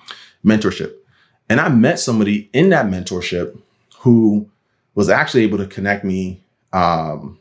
mentorship, 0.44 0.94
and 1.48 1.60
I 1.60 1.68
met 1.68 1.98
somebody 1.98 2.48
in 2.52 2.70
that 2.70 2.86
mentorship 2.86 3.60
who 3.98 4.48
was 4.94 5.08
actually 5.08 5.42
able 5.42 5.58
to 5.58 5.66
connect 5.66 6.04
me 6.04 6.42
um, 6.72 7.38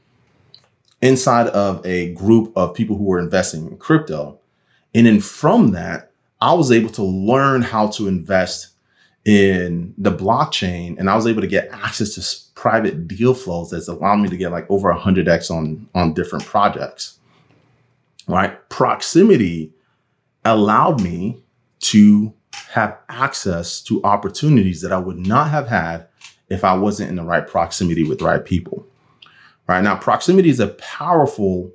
inside 1.01 1.47
of 1.47 1.85
a 1.85 2.13
group 2.13 2.51
of 2.55 2.73
people 2.73 2.97
who 2.97 3.05
were 3.05 3.19
investing 3.19 3.67
in 3.67 3.77
crypto. 3.77 4.39
And 4.93 5.07
then 5.07 5.19
from 5.19 5.71
that, 5.71 6.11
I 6.41 6.53
was 6.53 6.71
able 6.71 6.89
to 6.91 7.03
learn 7.03 7.61
how 7.61 7.87
to 7.87 8.07
invest 8.07 8.69
in 9.23 9.93
the 9.97 10.11
blockchain 10.11 10.97
and 10.97 11.09
I 11.09 11.15
was 11.15 11.27
able 11.27 11.41
to 11.41 11.47
get 11.47 11.69
access 11.71 12.15
to 12.15 12.53
private 12.55 13.07
deal 13.07 13.35
flows 13.35 13.69
that's 13.69 13.87
allowed 13.87 14.17
me 14.17 14.29
to 14.29 14.37
get 14.37 14.51
like 14.51 14.65
over 14.69 14.91
100x 14.91 15.51
on, 15.51 15.87
on 15.93 16.13
different 16.13 16.45
projects. 16.45 17.19
Right? 18.27 18.57
Proximity 18.69 19.73
allowed 20.43 21.01
me 21.01 21.43
to 21.81 22.33
have 22.69 22.97
access 23.09 23.81
to 23.81 24.03
opportunities 24.03 24.81
that 24.81 24.91
I 24.91 24.97
would 24.97 25.17
not 25.17 25.49
have 25.49 25.67
had 25.67 26.07
if 26.49 26.63
I 26.63 26.73
wasn't 26.73 27.09
in 27.09 27.15
the 27.15 27.23
right 27.23 27.47
proximity 27.47 28.03
with 28.03 28.19
the 28.19 28.25
right 28.25 28.43
people. 28.43 28.85
Right 29.67 29.83
now, 29.83 29.95
proximity 29.95 30.49
is 30.49 30.59
a 30.59 30.67
powerful 30.67 31.71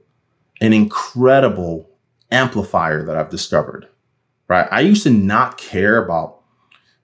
and 0.60 0.74
incredible 0.74 1.90
amplifier 2.30 3.04
that 3.04 3.16
I've 3.16 3.30
discovered. 3.30 3.88
Right. 4.48 4.68
I 4.70 4.80
used 4.80 5.02
to 5.04 5.10
not 5.10 5.58
care 5.58 6.02
about 6.02 6.40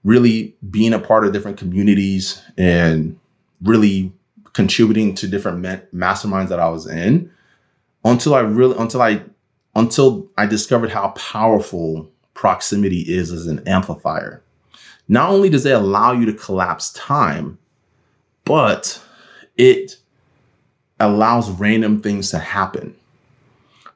really 0.03 0.55
being 0.69 0.93
a 0.93 0.99
part 0.99 1.25
of 1.25 1.33
different 1.33 1.57
communities 1.57 2.41
and 2.57 3.19
really 3.61 4.13
contributing 4.53 5.15
to 5.15 5.27
different 5.27 5.63
masterminds 5.93 6.49
that 6.49 6.59
I 6.59 6.69
was 6.69 6.87
in 6.87 7.31
until 8.05 8.35
I 8.35 8.41
really, 8.41 8.77
until 8.77 9.01
I, 9.01 9.23
until 9.75 10.29
I 10.37 10.45
discovered 10.45 10.91
how 10.91 11.09
powerful 11.09 12.09
proximity 12.33 13.01
is 13.01 13.31
as 13.31 13.47
an 13.47 13.67
amplifier. 13.67 14.43
Not 15.07 15.29
only 15.31 15.49
does 15.49 15.65
it 15.65 15.73
allow 15.73 16.11
you 16.13 16.25
to 16.25 16.33
collapse 16.33 16.91
time, 16.93 17.57
but 18.45 19.01
it 19.57 19.97
allows 21.03 21.49
random 21.51 22.01
things 22.01 22.31
to 22.31 22.39
happen, 22.39 22.95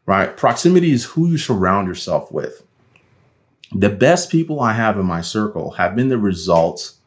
right? 0.06 0.36
Proximity 0.36 0.92
is 0.92 1.06
who 1.06 1.28
you 1.28 1.38
surround 1.38 1.88
yourself 1.88 2.32
with. 2.32 2.64
The 3.74 3.90
best 3.90 4.32
people 4.32 4.60
I 4.62 4.74
have 4.74 4.98
in 4.98 5.06
my 5.06 5.22
circle 5.22 5.72
have 5.72 5.96
been 5.96 6.10
the 6.10 6.18
results 6.18 6.98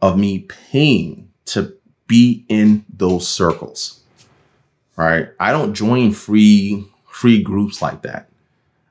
of 0.00 0.18
me 0.18 0.40
paying 0.40 1.28
to 1.46 1.74
be 2.06 2.44
in 2.48 2.84
those 2.94 3.26
circles, 3.26 4.00
right? 4.96 5.28
I 5.40 5.50
don't 5.52 5.74
join 5.74 6.12
free 6.12 6.86
free 7.06 7.42
groups 7.42 7.82
like 7.82 8.02
that. 8.02 8.28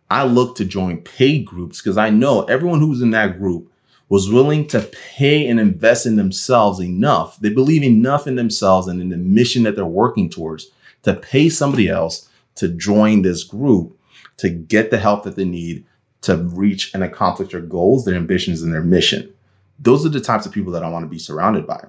I 0.09 0.25
look 0.25 0.57
to 0.57 0.65
join 0.65 0.97
paid 0.97 1.45
groups 1.45 1.81
because 1.81 1.97
I 1.97 2.09
know 2.09 2.43
everyone 2.43 2.79
who's 2.79 3.01
in 3.01 3.11
that 3.11 3.39
group 3.39 3.70
was 4.11 4.29
willing 4.29 4.67
to 4.67 4.81
pay 5.15 5.47
and 5.47 5.57
invest 5.57 6.05
in 6.05 6.17
themselves 6.17 6.81
enough. 6.81 7.39
They 7.39 7.47
believe 7.47 7.81
enough 7.81 8.27
in 8.27 8.35
themselves 8.35 8.89
and 8.89 8.99
in 8.99 9.07
the 9.07 9.15
mission 9.15 9.63
that 9.63 9.77
they're 9.77 9.85
working 9.85 10.29
towards 10.29 10.69
to 11.03 11.13
pay 11.13 11.47
somebody 11.47 11.87
else 11.87 12.27
to 12.55 12.67
join 12.67 13.21
this 13.21 13.45
group 13.45 13.97
to 14.35 14.49
get 14.49 14.91
the 14.91 14.97
help 14.97 15.23
that 15.23 15.37
they 15.37 15.45
need 15.45 15.85
to 16.23 16.35
reach 16.35 16.93
and 16.93 17.05
accomplish 17.05 17.53
their 17.53 17.61
goals, 17.61 18.03
their 18.03 18.15
ambitions, 18.15 18.61
and 18.61 18.73
their 18.73 18.83
mission. 18.83 19.33
Those 19.79 20.05
are 20.05 20.09
the 20.09 20.19
types 20.19 20.45
of 20.45 20.51
people 20.51 20.73
that 20.73 20.83
I 20.83 20.89
want 20.89 21.05
to 21.05 21.09
be 21.09 21.17
surrounded 21.17 21.65
by. 21.65 21.81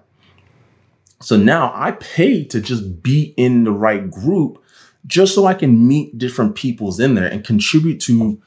So 1.21 1.37
now 1.37 1.73
I 1.75 1.91
pay 1.91 2.45
to 2.45 2.61
just 2.61 3.03
be 3.03 3.35
in 3.37 3.65
the 3.65 3.73
right 3.73 4.09
group 4.09 4.63
just 5.09 5.35
so 5.35 5.47
I 5.47 5.55
can 5.55 5.89
meet 5.89 6.19
different 6.19 6.55
peoples 6.55 7.01
in 7.01 7.17
there 7.17 7.27
and 7.27 7.45
contribute 7.45 8.01
to 8.03 8.41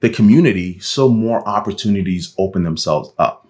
the 0.00 0.10
community 0.10 0.78
so 0.78 1.08
more 1.08 1.46
opportunities 1.48 2.34
open 2.38 2.62
themselves 2.62 3.12
up. 3.18 3.46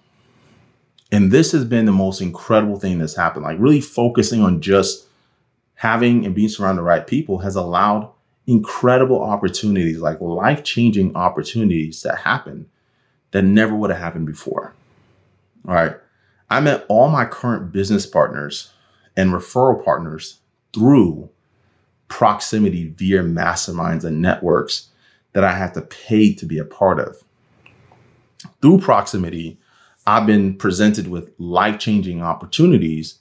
And 1.11 1.31
this 1.31 1.51
has 1.51 1.65
been 1.65 1.85
the 1.85 1.91
most 1.91 2.21
incredible 2.21 2.79
thing 2.79 2.99
that's 2.99 3.15
happened. 3.15 3.43
Like 3.43 3.59
really 3.59 3.81
focusing 3.81 4.41
on 4.41 4.61
just 4.61 5.07
having 5.75 6.25
and 6.25 6.35
being 6.35 6.49
surrounded 6.49 6.79
the 6.79 6.85
right 6.85 7.07
people 7.07 7.39
has 7.39 7.55
allowed 7.55 8.11
incredible 8.45 9.21
opportunities, 9.21 9.99
like 9.99 10.19
life 10.21 10.63
changing 10.63 11.15
opportunities 11.15 12.01
that 12.01 12.19
happen 12.19 12.67
that 13.31 13.43
never 13.43 13.75
would 13.75 13.89
have 13.89 13.99
happened 13.99 14.25
before. 14.25 14.73
All 15.67 15.73
right. 15.73 15.95
I 16.49 16.59
met 16.59 16.85
all 16.89 17.09
my 17.09 17.25
current 17.25 17.71
business 17.71 18.05
partners 18.05 18.71
and 19.15 19.31
referral 19.31 19.83
partners 19.83 20.39
through 20.73 21.29
proximity 22.07 22.87
via 22.87 23.23
masterminds 23.23 24.03
and 24.03 24.21
networks 24.21 24.88
that 25.33 25.43
I 25.43 25.53
have 25.53 25.73
to 25.73 25.81
pay 25.81 26.33
to 26.33 26.45
be 26.45 26.57
a 26.57 26.65
part 26.65 26.99
of. 26.99 27.23
Through 28.61 28.79
proximity, 28.79 29.59
I've 30.07 30.25
been 30.25 30.55
presented 30.55 31.07
with 31.07 31.31
life 31.37 31.79
changing 31.79 32.21
opportunities 32.21 33.19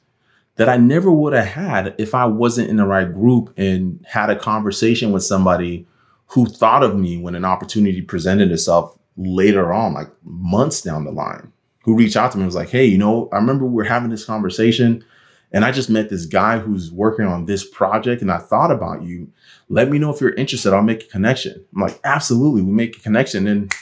that 0.57 0.69
I 0.69 0.77
never 0.77 1.11
would 1.13 1.33
have 1.35 1.47
had 1.47 1.95
if 1.99 2.15
I 2.15 2.27
wasn't 2.27 2.71
in 2.71 2.77
the 2.77 2.87
right 2.87 3.13
group 3.13 3.53
and 3.57 4.05
had 4.09 4.31
a 4.31 4.39
conversation 4.39 5.13
with 5.13 5.23
somebody 5.23 5.87
who 6.29 6.47
thought 6.47 6.83
of 6.83 6.97
me 6.97 7.17
when 7.17 7.35
an 7.35 7.45
opportunity 7.45 8.03
presented 8.03 8.51
itself 8.51 8.99
later 9.17 9.73
on, 9.73 9.95
like 9.95 10.11
months 10.25 10.83
down 10.83 11.05
the 11.05 11.11
line, 11.11 11.53
who 11.83 11.97
reached 11.97 12.17
out 12.17 12.33
to 12.33 12.39
me 12.39 12.43
and 12.43 12.49
was 12.49 12.55
like, 12.55 12.71
Hey, 12.71 12.85
you 12.85 12.99
know, 12.99 13.29
I 13.33 13.37
remember 13.37 13.65
we 13.65 13.83
are 13.83 13.89
having 13.89 14.11
this 14.11 14.25
conversation 14.25 15.05
and 15.53 15.65
I 15.65 15.73
just 15.73 15.89
met 15.89 16.11
this 16.11 16.27
guy 16.27 16.59
who's 16.59 16.93
working 16.93 17.27
on 17.27 17.47
this 17.47 17.69
project 17.69 18.21
and 18.23 18.31
I 18.31 18.39
thought 18.39 18.71
about 18.71 19.03
you. 19.03 19.33
Let 19.69 19.89
me 19.89 19.99
know 19.99 20.13
if 20.13 20.21
you're 20.21 20.35
interested. 20.35 20.75
I'll 20.75 20.83
make 20.83 21.05
a 21.05 21.07
connection. 21.07 21.65
I'm 21.75 21.83
like, 21.83 21.99
absolutely. 22.05 22.63
We 22.63 22.73
make 22.73 22.97
a 22.97 23.01
connection 23.01 23.47
and 23.47 23.73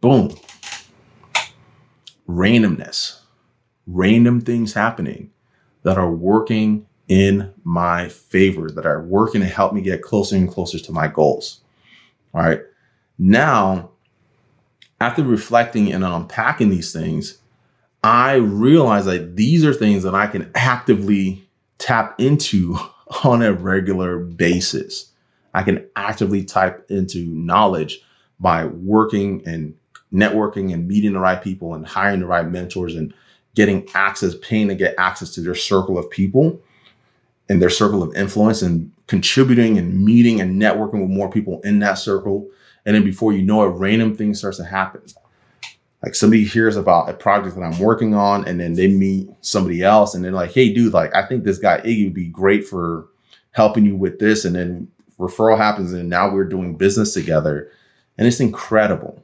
boom. 0.00 0.36
Randomness, 2.28 3.20
random 3.86 4.40
things 4.40 4.74
happening 4.74 5.30
that 5.82 5.98
are 5.98 6.10
working 6.10 6.86
in 7.08 7.52
my 7.64 8.08
favor, 8.08 8.70
that 8.70 8.86
are 8.86 9.02
working 9.02 9.40
to 9.40 9.48
help 9.48 9.72
me 9.72 9.80
get 9.80 10.02
closer 10.02 10.36
and 10.36 10.48
closer 10.48 10.78
to 10.78 10.92
my 10.92 11.08
goals. 11.08 11.60
All 12.32 12.42
right. 12.42 12.60
Now, 13.18 13.90
after 15.00 15.24
reflecting 15.24 15.92
and 15.92 16.04
unpacking 16.04 16.70
these 16.70 16.92
things, 16.92 17.39
I 18.02 18.34
realize 18.36 19.04
that 19.04 19.36
these 19.36 19.64
are 19.64 19.74
things 19.74 20.02
that 20.04 20.14
I 20.14 20.26
can 20.26 20.50
actively 20.54 21.46
tap 21.78 22.18
into 22.20 22.76
on 23.24 23.42
a 23.42 23.52
regular 23.52 24.18
basis. 24.18 25.10
I 25.52 25.62
can 25.62 25.86
actively 25.96 26.44
type 26.44 26.86
into 26.90 27.26
knowledge 27.26 28.00
by 28.38 28.66
working 28.66 29.42
and 29.46 29.74
networking 30.12 30.72
and 30.72 30.88
meeting 30.88 31.12
the 31.12 31.18
right 31.18 31.42
people 31.42 31.74
and 31.74 31.86
hiring 31.86 32.20
the 32.20 32.26
right 32.26 32.48
mentors 32.48 32.94
and 32.94 33.12
getting 33.54 33.86
access, 33.94 34.34
paying 34.36 34.68
to 34.68 34.74
get 34.74 34.94
access 34.96 35.34
to 35.34 35.40
their 35.40 35.54
circle 35.54 35.98
of 35.98 36.08
people 36.10 36.60
and 37.48 37.60
their 37.60 37.70
circle 37.70 38.02
of 38.02 38.14
influence 38.14 38.62
and 38.62 38.92
contributing 39.08 39.76
and 39.76 40.04
meeting 40.04 40.40
and 40.40 40.60
networking 40.60 41.00
with 41.00 41.10
more 41.10 41.30
people 41.30 41.60
in 41.62 41.80
that 41.80 41.94
circle. 41.94 42.48
And 42.86 42.94
then 42.94 43.04
before 43.04 43.32
you 43.32 43.42
know 43.42 43.64
it, 43.64 43.70
random 43.70 44.16
things 44.16 44.38
starts 44.38 44.58
to 44.58 44.64
happen. 44.64 45.02
Like 46.02 46.14
somebody 46.14 46.44
hears 46.44 46.76
about 46.76 47.10
a 47.10 47.14
project 47.14 47.56
that 47.56 47.62
I'm 47.62 47.78
working 47.78 48.14
on 48.14 48.48
and 48.48 48.58
then 48.58 48.74
they 48.74 48.88
meet 48.88 49.28
somebody 49.42 49.82
else 49.82 50.14
and 50.14 50.24
they're 50.24 50.32
like, 50.32 50.52
hey, 50.52 50.72
dude, 50.72 50.94
like 50.94 51.14
I 51.14 51.26
think 51.26 51.44
this 51.44 51.58
guy 51.58 51.80
Iggy 51.80 52.04
would 52.04 52.14
be 52.14 52.28
great 52.28 52.66
for 52.66 53.08
helping 53.52 53.84
you 53.84 53.96
with 53.96 54.18
this. 54.18 54.44
And 54.44 54.56
then 54.56 54.88
referral 55.18 55.58
happens 55.58 55.92
and 55.92 56.08
now 56.08 56.32
we're 56.32 56.44
doing 56.44 56.76
business 56.76 57.12
together. 57.12 57.70
And 58.16 58.26
it's 58.26 58.40
incredible. 58.40 59.22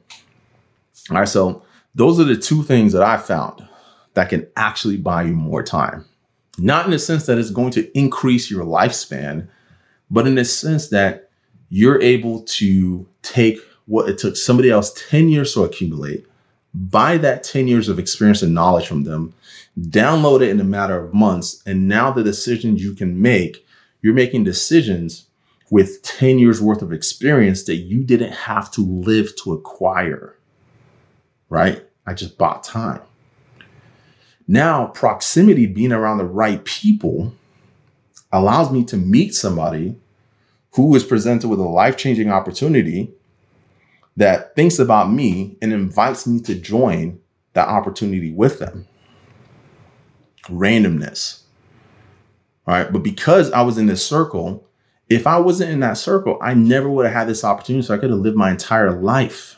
All 1.09 1.17
right. 1.17 1.27
So 1.27 1.63
those 1.95 2.19
are 2.19 2.25
the 2.25 2.37
two 2.37 2.61
things 2.61 2.93
that 2.93 3.01
I 3.01 3.17
found 3.17 3.67
that 4.13 4.29
can 4.29 4.47
actually 4.55 4.97
buy 4.97 5.23
you 5.23 5.33
more 5.33 5.63
time. 5.63 6.05
Not 6.59 6.85
in 6.85 6.91
the 6.91 6.99
sense 6.99 7.25
that 7.25 7.37
it's 7.39 7.51
going 7.51 7.71
to 7.71 7.97
increase 7.97 8.51
your 8.51 8.65
lifespan, 8.65 9.47
but 10.11 10.27
in 10.27 10.35
the 10.35 10.45
sense 10.45 10.89
that 10.89 11.29
you're 11.69 12.01
able 12.01 12.41
to 12.43 13.07
take 13.21 13.59
what 13.85 14.09
it 14.09 14.17
took 14.17 14.35
somebody 14.35 14.69
else 14.69 14.93
10 15.09 15.29
years 15.29 15.53
to 15.53 15.63
accumulate 15.63 16.25
buy 16.73 17.17
that 17.17 17.43
10 17.43 17.67
years 17.67 17.89
of 17.89 17.99
experience 17.99 18.41
and 18.41 18.53
knowledge 18.53 18.87
from 18.87 19.03
them, 19.03 19.33
download 19.79 20.41
it 20.41 20.49
in 20.49 20.59
a 20.59 20.65
matter 20.65 20.97
of 20.97 21.13
months. 21.13 21.61
And 21.65 21.87
now 21.87 22.11
the 22.11 22.23
decisions 22.23 22.83
you 22.83 22.93
can 22.93 23.21
make, 23.21 23.65
you're 24.01 24.13
making 24.13 24.43
decisions 24.43 25.25
with 25.69 26.01
10 26.03 26.39
years 26.39 26.61
worth 26.61 26.81
of 26.81 26.93
experience 26.93 27.63
that 27.63 27.75
you 27.75 28.03
didn't 28.03 28.31
have 28.31 28.71
to 28.71 28.81
live 28.81 29.35
to 29.43 29.53
acquire. 29.53 30.35
Right? 31.49 31.83
I 32.05 32.13
just 32.13 32.37
bought 32.37 32.63
time. 32.63 33.01
Now, 34.47 34.87
proximity, 34.87 35.65
being 35.65 35.91
around 35.91 36.19
the 36.19 36.25
right 36.25 36.63
people, 36.63 37.33
allows 38.31 38.71
me 38.71 38.83
to 38.85 38.97
meet 38.97 39.33
somebody 39.33 39.95
who 40.71 40.95
is 40.95 41.03
presented 41.03 41.49
with 41.49 41.59
a 41.59 41.63
life 41.63 41.97
changing 41.97 42.31
opportunity 42.31 43.11
that 44.17 44.55
thinks 44.55 44.79
about 44.79 45.11
me 45.11 45.57
and 45.61 45.71
invites 45.71 46.27
me 46.27 46.41
to 46.41 46.55
join 46.55 47.19
that 47.53 47.67
opportunity 47.67 48.31
with 48.31 48.59
them. 48.59 48.87
Randomness. 50.47 51.43
All 52.67 52.73
right. 52.73 52.91
But 52.91 53.03
because 53.03 53.51
I 53.51 53.61
was 53.61 53.77
in 53.77 53.85
this 53.85 54.05
circle, 54.05 54.67
if 55.07 55.25
I 55.25 55.37
wasn't 55.37 55.71
in 55.71 55.79
that 55.81 55.97
circle, 55.97 56.37
I 56.41 56.53
never 56.53 56.89
would 56.89 57.05
have 57.05 57.13
had 57.13 57.27
this 57.27 57.43
opportunity. 57.43 57.85
So 57.85 57.93
I 57.93 57.97
could 57.97 58.09
have 58.09 58.19
lived 58.19 58.35
my 58.35 58.51
entire 58.51 58.91
life 58.91 59.55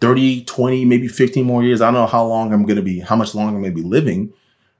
30, 0.00 0.44
20, 0.44 0.84
maybe 0.84 1.08
15 1.08 1.44
more 1.44 1.62
years. 1.62 1.80
I 1.80 1.86
don't 1.86 1.94
know 1.94 2.06
how 2.06 2.24
long 2.24 2.52
I'm 2.52 2.64
going 2.64 2.76
to 2.76 2.82
be, 2.82 3.00
how 3.00 3.16
much 3.16 3.34
longer 3.34 3.56
I'm 3.56 3.62
going 3.62 3.74
to 3.74 3.82
be 3.82 3.86
living. 3.86 4.32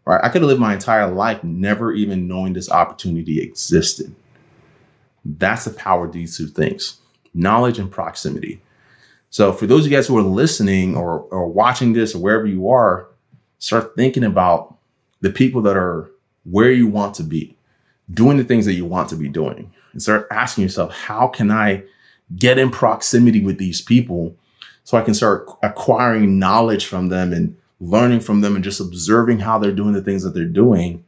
Right. 0.04 0.20
I 0.22 0.28
could 0.28 0.42
have 0.42 0.48
lived 0.48 0.60
my 0.60 0.74
entire 0.74 1.10
life 1.10 1.42
never 1.42 1.92
even 1.92 2.28
knowing 2.28 2.52
this 2.52 2.70
opportunity 2.70 3.40
existed. 3.40 4.14
That's 5.24 5.64
the 5.64 5.72
power 5.72 6.06
of 6.06 6.12
these 6.12 6.36
two 6.36 6.46
things 6.46 7.00
knowledge 7.34 7.78
and 7.78 7.90
proximity. 7.90 8.62
So 9.36 9.52
for 9.52 9.66
those 9.66 9.84
of 9.84 9.92
you 9.92 9.96
guys 9.98 10.06
who 10.06 10.16
are 10.16 10.22
listening 10.22 10.96
or, 10.96 11.20
or 11.30 11.46
watching 11.46 11.92
this 11.92 12.14
or 12.14 12.20
wherever 12.20 12.46
you 12.46 12.70
are, 12.70 13.08
start 13.58 13.94
thinking 13.94 14.24
about 14.24 14.78
the 15.20 15.28
people 15.28 15.60
that 15.60 15.76
are 15.76 16.10
where 16.44 16.72
you 16.72 16.86
want 16.86 17.14
to 17.16 17.22
be, 17.22 17.54
doing 18.10 18.38
the 18.38 18.44
things 18.44 18.64
that 18.64 18.72
you 18.72 18.86
want 18.86 19.10
to 19.10 19.14
be 19.14 19.28
doing, 19.28 19.70
and 19.92 20.00
start 20.00 20.26
asking 20.30 20.62
yourself, 20.62 20.90
how 20.94 21.28
can 21.28 21.50
I 21.50 21.82
get 22.34 22.56
in 22.56 22.70
proximity 22.70 23.42
with 23.42 23.58
these 23.58 23.82
people 23.82 24.34
so 24.84 24.96
I 24.96 25.02
can 25.02 25.12
start 25.12 25.46
acquiring 25.62 26.38
knowledge 26.38 26.86
from 26.86 27.10
them 27.10 27.34
and 27.34 27.58
learning 27.78 28.20
from 28.20 28.40
them 28.40 28.54
and 28.54 28.64
just 28.64 28.80
observing 28.80 29.40
how 29.40 29.58
they're 29.58 29.70
doing 29.70 29.92
the 29.92 30.00
things 30.00 30.22
that 30.22 30.32
they're 30.32 30.46
doing 30.46 31.04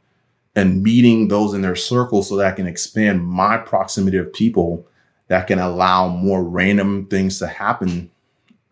and 0.55 0.83
meeting 0.83 1.29
those 1.29 1.55
in 1.55 1.63
their 1.63 1.75
circle 1.75 2.21
so 2.21 2.35
that 2.35 2.45
I 2.45 2.55
can 2.55 2.67
expand 2.67 3.25
my 3.25 3.57
proximity 3.57 4.17
of 4.17 4.31
people 4.31 4.85
that 5.29 5.47
can 5.47 5.57
allow 5.57 6.09
more 6.09 6.43
random 6.43 7.07
things 7.07 7.39
to 7.39 7.47
happen 7.47 8.11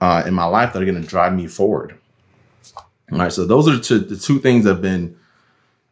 uh, 0.01 0.23
in 0.25 0.33
my 0.33 0.45
life 0.45 0.73
that 0.73 0.81
are 0.81 0.85
going 0.85 1.01
to 1.01 1.07
drive 1.07 1.33
me 1.33 1.47
forward. 1.47 1.97
All 3.11 3.19
right. 3.19 3.31
So 3.31 3.45
those 3.45 3.67
are 3.67 3.79
two, 3.79 3.99
the 3.99 4.17
two 4.17 4.39
things 4.39 4.63
that 4.65 4.73
have 4.73 4.81
been 4.81 5.17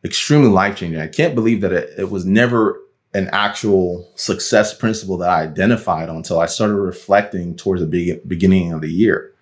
extremely 0.03 0.49
life 0.49 0.77
changing. 0.77 0.99
I 0.99 1.07
can't 1.07 1.35
believe 1.35 1.61
that 1.61 1.71
it, 1.71 1.93
it 1.97 2.09
was 2.09 2.25
never 2.25 2.79
an 3.13 3.29
actual 3.31 4.11
success 4.15 4.73
principle 4.77 5.17
that 5.17 5.29
I 5.29 5.43
identified 5.43 6.09
until 6.09 6.39
I 6.39 6.47
started 6.47 6.75
reflecting 6.75 7.55
towards 7.55 7.81
the 7.81 7.87
be- 7.87 8.19
beginning 8.27 8.73
of 8.73 8.81
the 8.81 8.91
year. 8.91 9.33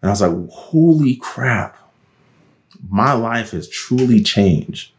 And 0.00 0.08
I 0.08 0.12
was 0.12 0.22
like, 0.22 0.50
holy 0.50 1.16
crap, 1.16 1.76
my 2.88 3.12
life 3.12 3.50
has 3.50 3.68
truly 3.68 4.22
changed. 4.22 4.92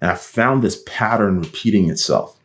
And 0.00 0.10
I 0.10 0.14
found 0.16 0.62
this 0.62 0.82
pattern 0.86 1.40
repeating 1.40 1.88
itself. 1.88 2.36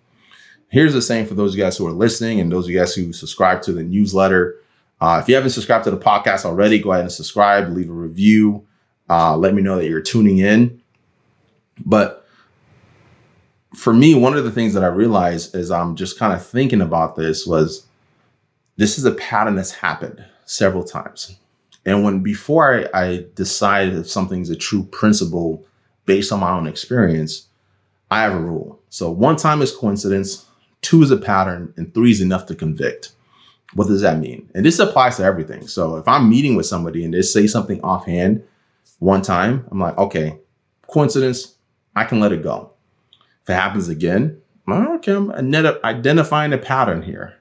Here's 0.70 0.94
the 0.94 1.02
same 1.02 1.26
for 1.26 1.34
those 1.34 1.54
of 1.54 1.58
you 1.58 1.64
guys 1.64 1.78
who 1.78 1.88
are 1.88 1.92
listening 1.92 2.40
and 2.40 2.52
those 2.52 2.66
of 2.66 2.72
you 2.72 2.80
guys 2.80 2.94
who 2.94 3.12
subscribe 3.12 3.62
to 3.64 3.74
the 3.74 3.84
newsletter. 3.84 4.56
Uh, 5.02 5.20
if 5.22 5.28
you 5.28 5.34
haven't 5.34 5.50
subscribed 5.50 5.84
to 5.84 5.92
the 5.92 5.98
podcast 5.98 6.46
already, 6.46 6.80
go 6.80 6.92
ahead 6.92 7.04
and 7.04 7.12
subscribe, 7.12 7.70
leave 7.70 7.90
a 7.90 7.94
review, 7.94 8.66
uh, 9.10 9.36
let 9.36 9.56
me 9.56 9.62
know 9.62 9.76
that 9.78 9.90
you're 9.90 10.00
tuning 10.00 10.38
in. 10.38 10.80
But 11.84 12.26
for 13.76 13.94
me, 13.94 14.14
one 14.14 14.38
of 14.38 14.44
the 14.44 14.52
things 14.52 14.76
that 14.76 14.84
I 14.84 14.88
realized 14.88 15.56
as 15.56 15.72
I'm 15.72 15.96
just 15.96 16.20
kind 16.20 16.34
of 16.34 16.46
thinking 16.46 16.82
about 16.82 17.16
this 17.16 17.48
was 17.48 17.88
this 18.78 19.00
is 19.00 19.06
a 19.06 19.12
pattern 19.14 19.56
that's 19.56 19.72
happened 19.72 20.24
several 20.46 20.84
times. 20.84 21.36
And 21.84 22.04
when 22.04 22.20
before 22.20 22.88
I, 22.94 23.02
I 23.06 23.26
decide 23.34 23.94
if 23.94 24.08
something's 24.08 24.52
a 24.52 24.56
true 24.56 24.84
principle 24.84 25.66
based 26.06 26.32
on 26.32 26.42
my 26.42 26.52
own 26.52 26.68
experience, 26.68 27.48
I 28.12 28.22
have 28.22 28.34
a 28.34 28.40
rule. 28.40 28.80
So 28.90 29.10
one 29.10 29.36
time 29.36 29.64
is 29.64 29.76
coincidence, 29.76 30.46
two 30.82 31.02
is 31.02 31.10
a 31.10 31.18
pattern, 31.18 31.74
and 31.76 31.92
three 31.94 32.12
is 32.12 32.22
enough 32.22 32.46
to 32.48 32.56
convict. 32.56 33.14
What 33.74 33.88
does 33.88 34.02
that 34.02 34.20
mean? 34.20 34.50
And 34.54 34.66
this 34.66 34.80
applies 34.80 35.18
to 35.18 35.24
everything. 35.24 35.68
So 35.68 35.96
if 35.98 36.08
I'm 36.08 36.30
meeting 36.30 36.56
with 36.56 36.66
somebody 36.66 37.06
and 37.06 37.14
they 37.14 37.22
say 37.22 37.48
something 37.48 37.82
offhand 37.82 38.44
one 39.00 39.22
time, 39.22 39.66
I'm 39.72 39.80
like, 39.80 39.98
okay, 39.98 40.40
coincidence, 40.88 41.56
I 41.96 42.04
can 42.04 42.20
let 42.20 42.34
it 42.34 42.44
go. 42.44 42.74
If 43.44 43.50
it 43.50 43.54
happens 43.54 43.88
again, 43.88 44.42
okay, 44.70 45.14
I'm 45.14 45.32
identifying 45.32 46.54
a 46.54 46.58
pattern 46.58 47.02
here. 47.02 47.36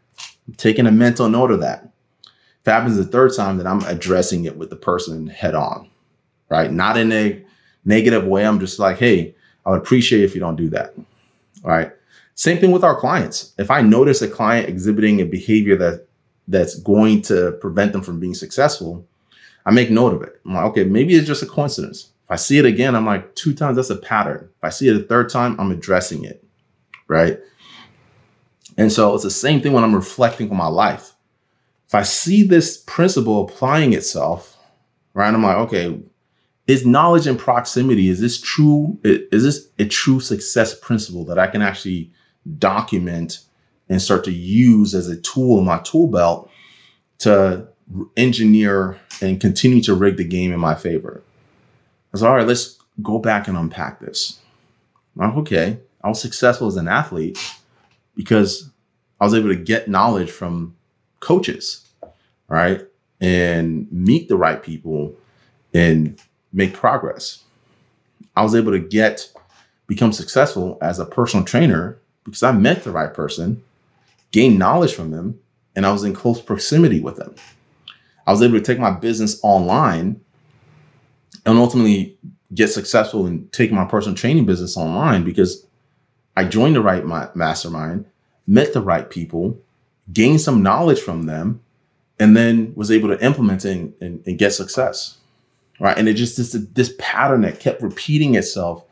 I'm 0.46 0.54
taking 0.54 0.86
a 0.86 0.92
mental 0.92 1.28
note 1.28 1.50
of 1.50 1.60
that. 1.60 1.88
If 2.24 2.68
it 2.68 2.70
happens 2.70 2.96
the 2.96 3.04
third 3.04 3.34
time, 3.34 3.56
then 3.56 3.66
I'm 3.66 3.82
addressing 3.82 4.44
it 4.44 4.56
with 4.56 4.70
the 4.70 4.76
person 4.76 5.26
head 5.26 5.54
on, 5.54 5.90
right? 6.48 6.70
Not 6.72 6.96
in 6.96 7.10
a 7.12 7.42
negative 7.84 8.24
way. 8.24 8.46
I'm 8.46 8.60
just 8.60 8.78
like, 8.78 8.98
hey, 8.98 9.34
I 9.66 9.70
would 9.70 9.80
appreciate 9.80 10.24
if 10.24 10.34
you 10.34 10.40
don't 10.40 10.56
do 10.56 10.68
that. 10.70 10.94
All 11.64 11.70
right. 11.70 11.92
Same 12.34 12.58
thing 12.58 12.70
with 12.70 12.84
our 12.84 12.98
clients. 12.98 13.52
If 13.58 13.70
I 13.70 13.82
notice 13.82 14.22
a 14.22 14.28
client 14.28 14.68
exhibiting 14.68 15.20
a 15.20 15.24
behavior 15.24 15.76
that 15.76 16.06
that's 16.50 16.78
going 16.80 17.22
to 17.22 17.52
prevent 17.60 17.92
them 17.92 18.02
from 18.02 18.20
being 18.20 18.34
successful, 18.34 19.06
I 19.64 19.70
make 19.70 19.90
note 19.90 20.14
of 20.14 20.22
it. 20.22 20.40
I'm 20.44 20.54
like, 20.54 20.64
okay, 20.66 20.84
maybe 20.84 21.14
it's 21.14 21.26
just 21.26 21.42
a 21.42 21.46
coincidence. 21.46 22.10
If 22.24 22.30
I 22.30 22.36
see 22.36 22.58
it 22.58 22.64
again, 22.64 22.94
I'm 22.94 23.06
like, 23.06 23.34
two 23.34 23.54
times, 23.54 23.76
that's 23.76 23.90
a 23.90 23.96
pattern. 23.96 24.48
If 24.58 24.64
I 24.64 24.70
see 24.70 24.88
it 24.88 24.96
a 24.96 25.04
third 25.04 25.30
time, 25.30 25.58
I'm 25.60 25.70
addressing 25.70 26.24
it. 26.24 26.44
Right. 27.08 27.38
And 28.76 28.90
so 28.92 29.14
it's 29.14 29.24
the 29.24 29.30
same 29.30 29.60
thing 29.60 29.72
when 29.72 29.84
I'm 29.84 29.94
reflecting 29.94 30.50
on 30.50 30.56
my 30.56 30.68
life. 30.68 31.12
If 31.86 31.94
I 31.94 32.02
see 32.02 32.42
this 32.42 32.78
principle 32.86 33.44
applying 33.44 33.92
itself, 33.92 34.56
right, 35.12 35.32
I'm 35.32 35.42
like, 35.42 35.56
okay, 35.56 36.00
is 36.66 36.86
knowledge 36.86 37.26
and 37.26 37.38
proximity, 37.38 38.08
is 38.08 38.20
this 38.20 38.40
true? 38.40 38.98
Is 39.02 39.42
this 39.42 39.68
a 39.78 39.86
true 39.86 40.20
success 40.20 40.78
principle 40.78 41.24
that 41.24 41.38
I 41.38 41.48
can 41.48 41.62
actually 41.62 42.12
document 42.58 43.40
and 43.90 44.00
start 44.00 44.24
to 44.24 44.32
use 44.32 44.94
as 44.94 45.08
a 45.08 45.20
tool 45.20 45.58
in 45.58 45.66
my 45.66 45.78
tool 45.80 46.06
belt 46.06 46.50
to 47.18 47.66
engineer 48.16 48.98
and 49.20 49.40
continue 49.40 49.82
to 49.82 49.94
rig 49.94 50.16
the 50.16 50.24
game 50.24 50.52
in 50.52 50.60
my 50.60 50.74
favor? 50.74 51.22
I 51.22 52.08
was 52.12 52.22
all 52.22 52.36
right, 52.36 52.46
let's 52.46 52.78
go 53.02 53.18
back 53.18 53.48
and 53.48 53.58
unpack 53.58 54.00
this. 54.00 54.38
Like, 55.16 55.34
okay, 55.34 55.78
I 56.02 56.08
was 56.08 56.20
successful 56.20 56.68
as 56.68 56.76
an 56.76 56.88
athlete 56.88 57.38
because 58.14 58.70
I 59.20 59.24
was 59.24 59.34
able 59.34 59.48
to 59.48 59.56
get 59.56 59.88
knowledge 59.88 60.30
from 60.30 60.76
coaches, 61.18 61.86
right? 62.48 62.80
And 63.20 63.90
meet 63.92 64.28
the 64.28 64.36
right 64.36 64.62
people 64.62 65.14
and 65.74 66.18
make 66.52 66.72
progress. 66.72 67.42
I 68.36 68.42
was 68.42 68.54
able 68.54 68.72
to 68.72 68.78
get 68.78 69.30
become 69.86 70.12
successful 70.12 70.78
as 70.80 70.98
a 70.98 71.04
personal 71.04 71.44
trainer 71.44 71.98
because 72.24 72.42
I 72.42 72.52
met 72.52 72.84
the 72.84 72.92
right 72.92 73.12
person, 73.12 73.62
gained 74.32 74.58
knowledge 74.58 74.94
from 74.94 75.10
them, 75.10 75.38
and 75.74 75.86
I 75.86 75.92
was 75.92 76.04
in 76.04 76.14
close 76.14 76.40
proximity 76.40 77.00
with 77.00 77.16
them. 77.16 77.34
I 78.26 78.32
was 78.32 78.42
able 78.42 78.58
to 78.58 78.64
take 78.64 78.78
my 78.78 78.90
business 78.90 79.40
online 79.42 80.20
and 81.46 81.58
ultimately 81.58 82.18
get 82.54 82.68
successful 82.68 83.26
in 83.26 83.48
taking 83.48 83.76
my 83.76 83.84
personal 83.84 84.16
training 84.16 84.46
business 84.46 84.76
online 84.76 85.24
because 85.24 85.66
I 86.36 86.44
joined 86.44 86.76
the 86.76 86.82
right 86.82 87.04
mastermind, 87.34 88.06
met 88.46 88.72
the 88.72 88.80
right 88.80 89.08
people, 89.08 89.58
gained 90.12 90.40
some 90.40 90.62
knowledge 90.62 91.00
from 91.00 91.24
them, 91.24 91.60
and 92.18 92.36
then 92.36 92.72
was 92.76 92.90
able 92.90 93.08
to 93.08 93.24
implement 93.24 93.64
and, 93.64 93.94
and, 94.00 94.22
and 94.26 94.38
get 94.38 94.52
success. 94.52 95.18
Right. 95.78 95.96
And 95.96 96.08
it 96.08 96.14
just 96.14 96.36
this 96.36 96.52
this 96.52 96.94
pattern 96.98 97.40
that 97.40 97.58
kept 97.58 97.80
repeating 97.80 98.34
itself 98.34 98.84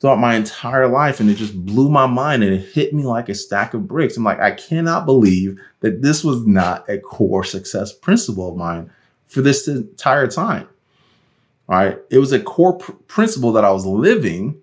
throughout 0.00 0.18
my 0.18 0.36
entire 0.36 0.86
life. 0.86 1.20
And 1.20 1.28
it 1.28 1.34
just 1.34 1.64
blew 1.64 1.88
my 1.88 2.06
mind 2.06 2.42
and 2.42 2.54
it 2.54 2.72
hit 2.72 2.94
me 2.94 3.04
like 3.04 3.28
a 3.28 3.34
stack 3.34 3.74
of 3.74 3.88
bricks. 3.88 4.16
I'm 4.16 4.24
like, 4.24 4.40
I 4.40 4.52
cannot 4.52 5.06
believe 5.06 5.58
that 5.80 6.02
this 6.02 6.22
was 6.22 6.46
not 6.46 6.88
a 6.88 6.98
core 6.98 7.44
success 7.44 7.92
principle 7.92 8.50
of 8.50 8.56
mine 8.56 8.90
for 9.26 9.42
this 9.42 9.66
entire 9.68 10.26
time. 10.26 10.68
Right. 11.66 11.98
It 12.10 12.18
was 12.18 12.32
a 12.32 12.40
core 12.40 12.78
pr- 12.78 12.92
principle 13.08 13.52
that 13.52 13.64
I 13.64 13.70
was 13.70 13.84
living, 13.84 14.58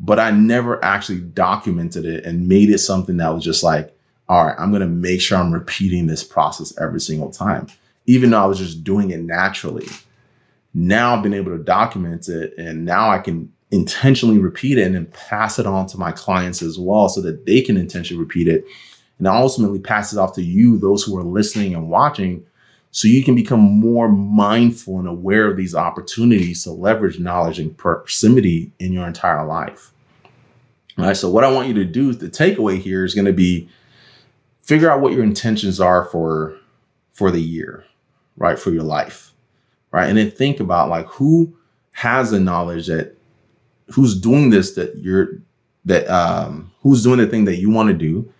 but 0.00 0.18
I 0.18 0.30
never 0.30 0.82
actually 0.82 1.20
documented 1.20 2.06
it 2.06 2.24
and 2.24 2.48
made 2.48 2.70
it 2.70 2.78
something 2.78 3.18
that 3.18 3.34
was 3.34 3.44
just 3.44 3.62
like, 3.62 3.94
all 4.28 4.46
right, 4.46 4.56
I'm 4.58 4.70
going 4.70 4.80
to 4.80 4.88
make 4.88 5.20
sure 5.20 5.38
I'm 5.38 5.52
repeating 5.52 6.06
this 6.06 6.24
process 6.24 6.76
every 6.80 7.00
single 7.00 7.30
time, 7.30 7.66
even 8.06 8.30
though 8.30 8.42
I 8.42 8.46
was 8.46 8.58
just 8.58 8.84
doing 8.84 9.10
it 9.10 9.20
naturally. 9.20 9.86
Now 10.72 11.14
I've 11.14 11.22
been 11.22 11.34
able 11.34 11.56
to 11.56 11.62
document 11.62 12.28
it 12.28 12.54
and 12.56 12.84
now 12.84 13.10
I 13.10 13.18
can 13.18 13.52
intentionally 13.70 14.38
repeat 14.38 14.78
it 14.78 14.82
and 14.82 14.94
then 14.94 15.06
pass 15.06 15.58
it 15.58 15.66
on 15.66 15.86
to 15.86 15.98
my 15.98 16.12
clients 16.12 16.62
as 16.62 16.78
well 16.78 17.08
so 17.08 17.20
that 17.20 17.46
they 17.46 17.60
can 17.60 17.76
intentionally 17.76 18.22
repeat 18.22 18.48
it 18.48 18.64
and 19.18 19.26
ultimately 19.26 19.78
pass 19.78 20.12
it 20.12 20.18
off 20.18 20.34
to 20.34 20.42
you, 20.42 20.78
those 20.78 21.02
who 21.02 21.16
are 21.16 21.24
listening 21.24 21.74
and 21.74 21.88
watching, 21.88 22.44
so 22.90 23.08
you 23.08 23.22
can 23.22 23.34
become 23.34 23.60
more 23.60 24.08
mindful 24.08 24.98
and 24.98 25.08
aware 25.08 25.50
of 25.50 25.56
these 25.56 25.74
opportunities 25.74 26.64
to 26.64 26.70
leverage 26.70 27.18
knowledge 27.18 27.58
and 27.58 27.76
proximity 27.76 28.72
in 28.78 28.92
your 28.92 29.06
entire 29.06 29.44
life. 29.44 29.92
All 30.98 31.04
right. 31.04 31.16
So 31.16 31.30
what 31.30 31.44
I 31.44 31.52
want 31.52 31.68
you 31.68 31.74
to 31.74 31.84
do, 31.84 32.14
the 32.14 32.28
takeaway 32.28 32.78
here 32.78 33.04
is 33.04 33.14
going 33.14 33.26
to 33.26 33.32
be 33.32 33.68
figure 34.62 34.90
out 34.90 35.00
what 35.00 35.12
your 35.12 35.22
intentions 35.24 35.80
are 35.80 36.06
for 36.06 36.58
for 37.12 37.30
the 37.30 37.40
year, 37.40 37.84
right? 38.36 38.58
For 38.58 38.70
your 38.70 38.82
life, 38.82 39.32
right? 39.90 40.08
And 40.08 40.16
then 40.16 40.30
think 40.30 40.60
about 40.60 40.88
like 40.88 41.06
who 41.06 41.56
has 41.92 42.30
the 42.30 42.40
knowledge 42.40 42.86
that 42.86 43.15
who's 43.92 44.18
doing 44.18 44.50
this 44.50 44.74
that 44.74 44.96
you're 44.96 45.40
that 45.84 46.08
um 46.08 46.70
who's 46.82 47.02
doing 47.02 47.18
the 47.18 47.26
thing 47.26 47.44
that 47.44 47.56
you 47.56 47.70
want 47.70 47.88
to 47.88 47.94
do 47.94 48.30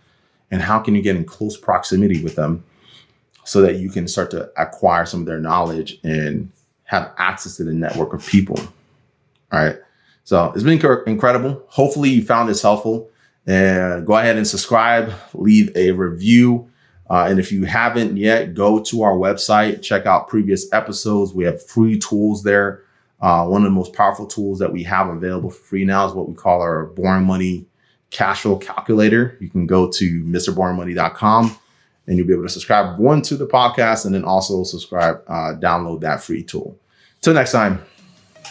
and 0.51 0.63
how 0.63 0.79
can 0.79 0.95
you 0.95 1.03
get 1.03 1.17
in 1.17 1.25
close 1.25 1.57
proximity 1.57 2.23
with 2.23 2.37
them 2.37 2.65
so 3.45 3.63
that 3.63 3.77
you 3.77 3.89
can 3.89 4.09
start 4.09 4.31
to 4.33 4.51
acquire 4.61 5.07
some 5.07 5.21
of 5.21 5.27
their 5.27 5.39
knowledge 5.39 5.99
and 6.03 6.51
have 6.85 7.13
access 7.17 7.57
to 7.57 7.65
the 7.65 7.73
network 7.73 8.13
of 8.13 8.27
people. 8.27 8.59
All 9.53 9.65
right. 9.65 9.77
So 10.25 10.53
it's 10.53 10.65
been 10.65 10.81
incredible. 11.07 11.65
Hopefully 11.69 12.11
you 12.11 12.25
found 12.25 12.49
this 12.49 12.63
helpful 12.63 13.09
and 13.47 14.05
go 14.05 14.17
ahead 14.17 14.37
and 14.37 14.47
subscribe, 14.47 15.13
leave 15.35 15.71
a 15.77 15.93
review. 15.93 16.69
Uh, 17.09 17.27
and 17.29 17.39
if 17.39 17.53
you 17.53 17.65
haven't 17.65 18.17
yet, 18.17 18.55
go 18.55 18.83
to 18.83 19.03
our 19.03 19.13
website, 19.13 19.81
check 19.81 20.07
out 20.07 20.27
previous 20.27 20.73
episodes. 20.73 21.33
We 21.33 21.45
have 21.45 21.65
free 21.65 22.01
tools 22.01 22.43
there. 22.43 22.83
Uh, 23.21 23.47
one 23.47 23.63
of 23.63 23.65
the 23.65 23.75
most 23.75 23.93
powerful 23.93 24.27
tools 24.27 24.59
that 24.59 24.73
we 24.73 24.83
have 24.83 25.09
available 25.09 25.51
for 25.51 25.63
free 25.63 25.85
now 25.85 26.07
is 26.07 26.13
what 26.13 26.29
we 26.29 26.35
call 26.35 26.61
our 26.61 26.87
Boring 26.87 27.25
Money 27.25 27.67
Cash 28.11 28.43
Flow 28.43 28.57
Calculator. 28.57 29.37
You 29.41 29.49
can 29.49 29.67
go 29.67 29.91
to 29.91 30.25
MrBoringMoney.com 30.25 31.59
and 32.07 32.17
you'll 32.17 32.27
be 32.27 32.33
able 32.35 32.45
to 32.45 32.49
subscribe 32.49 32.99
one 32.99 33.23
to 33.23 33.37
the 33.37 33.47
podcast 33.47 34.05
and 34.05 34.15
then 34.15 34.25
also 34.25 34.63
subscribe, 34.65 35.23
uh, 35.27 35.55
download 35.59 36.01
that 36.03 36.23
free 36.23 36.43
tool. 36.43 36.79
Till 37.21 37.35
next 37.35 37.53
time 37.53 37.83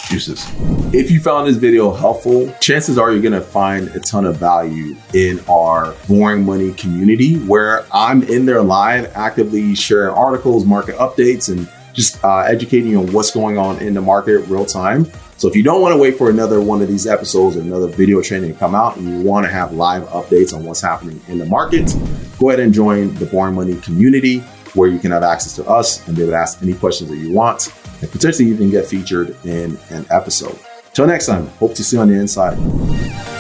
juices. 0.10 0.46
If 0.94 1.10
you 1.10 1.20
found 1.20 1.48
this 1.48 1.58
video 1.58 1.92
helpful, 1.92 2.52
chances 2.62 2.98
are 2.98 3.12
you're 3.12 3.22
gonna 3.22 3.42
find 3.42 3.88
a 3.90 4.00
ton 4.00 4.26
of 4.26 4.38
value 4.38 4.96
in 5.14 5.40
our 5.50 5.96
Boring 6.08 6.46
Money 6.46 6.74
community 6.74 7.38
where 7.40 7.86
I'm 7.94 8.24
in 8.24 8.46
there 8.46 8.62
live, 8.62 9.12
actively 9.16 9.76
sharing 9.76 10.14
articles, 10.14 10.66
market 10.66 10.96
updates, 10.96 11.50
and 11.50 11.68
just 11.96 12.24
uh, 12.24 12.40
educating 12.40 12.92
you 12.92 13.00
on 13.00 13.12
what's 13.12 13.32
going 13.32 13.58
on 13.58 13.80
in 13.80 13.94
the 13.94 14.02
market 14.02 14.40
real 14.48 14.66
time. 14.66 15.12
So 15.38 15.48
if 15.48 15.56
you 15.56 15.64
don't 15.64 15.82
want 15.82 15.94
to 15.94 15.98
wait 15.98 16.18
for 16.18 16.30
another 16.30 16.62
one 16.62 16.82
of 16.82 16.88
these 16.88 17.08
episodes 17.08 17.58
or 17.58 17.62
another 17.62 17.88
video 17.88 18.22
training 18.22 18.54
to 18.54 18.60
come 18.60 18.76
out 18.76 18.98
and 18.98 19.08
you 19.08 19.22
want 19.22 19.46
to 19.46 19.52
have 19.52 19.74
live 19.74 20.04
updates 20.04 20.54
on 20.54 20.64
what's 20.64 20.82
happening 20.82 21.20
in 21.28 21.38
the 21.38 21.46
market, 21.46 21.94
go 22.40 22.50
ahead 22.50 22.60
and 22.60 22.74
join 22.74 23.14
the 23.16 23.26
Boring 23.26 23.56
Money 23.56 23.76
community 23.82 24.40
where 24.76 24.90
you 24.90 25.00
can 25.00 25.12
have 25.12 25.24
access 25.24 25.56
to 25.56 25.66
us 25.66 26.06
and 26.08 26.16
be 26.16 26.22
able 26.22 26.34
to 26.34 26.38
ask 26.38 26.62
any 26.62 26.74
questions 26.74 27.10
that 27.10 27.18
you 27.18 27.32
want 27.32 27.74
and 28.02 28.12
potentially 28.12 28.50
even 28.50 28.70
get 28.70 28.86
featured 28.86 29.36
in 29.46 29.78
an 29.90 30.06
episode. 30.10 30.58
Till 30.94 31.08
next 31.08 31.26
time, 31.26 31.48
hope 31.60 31.76
to 31.76 31.84
see 31.84 31.98
you 31.98 32.02
on 32.02 32.10
the 32.10 32.16
inside. 32.16 33.35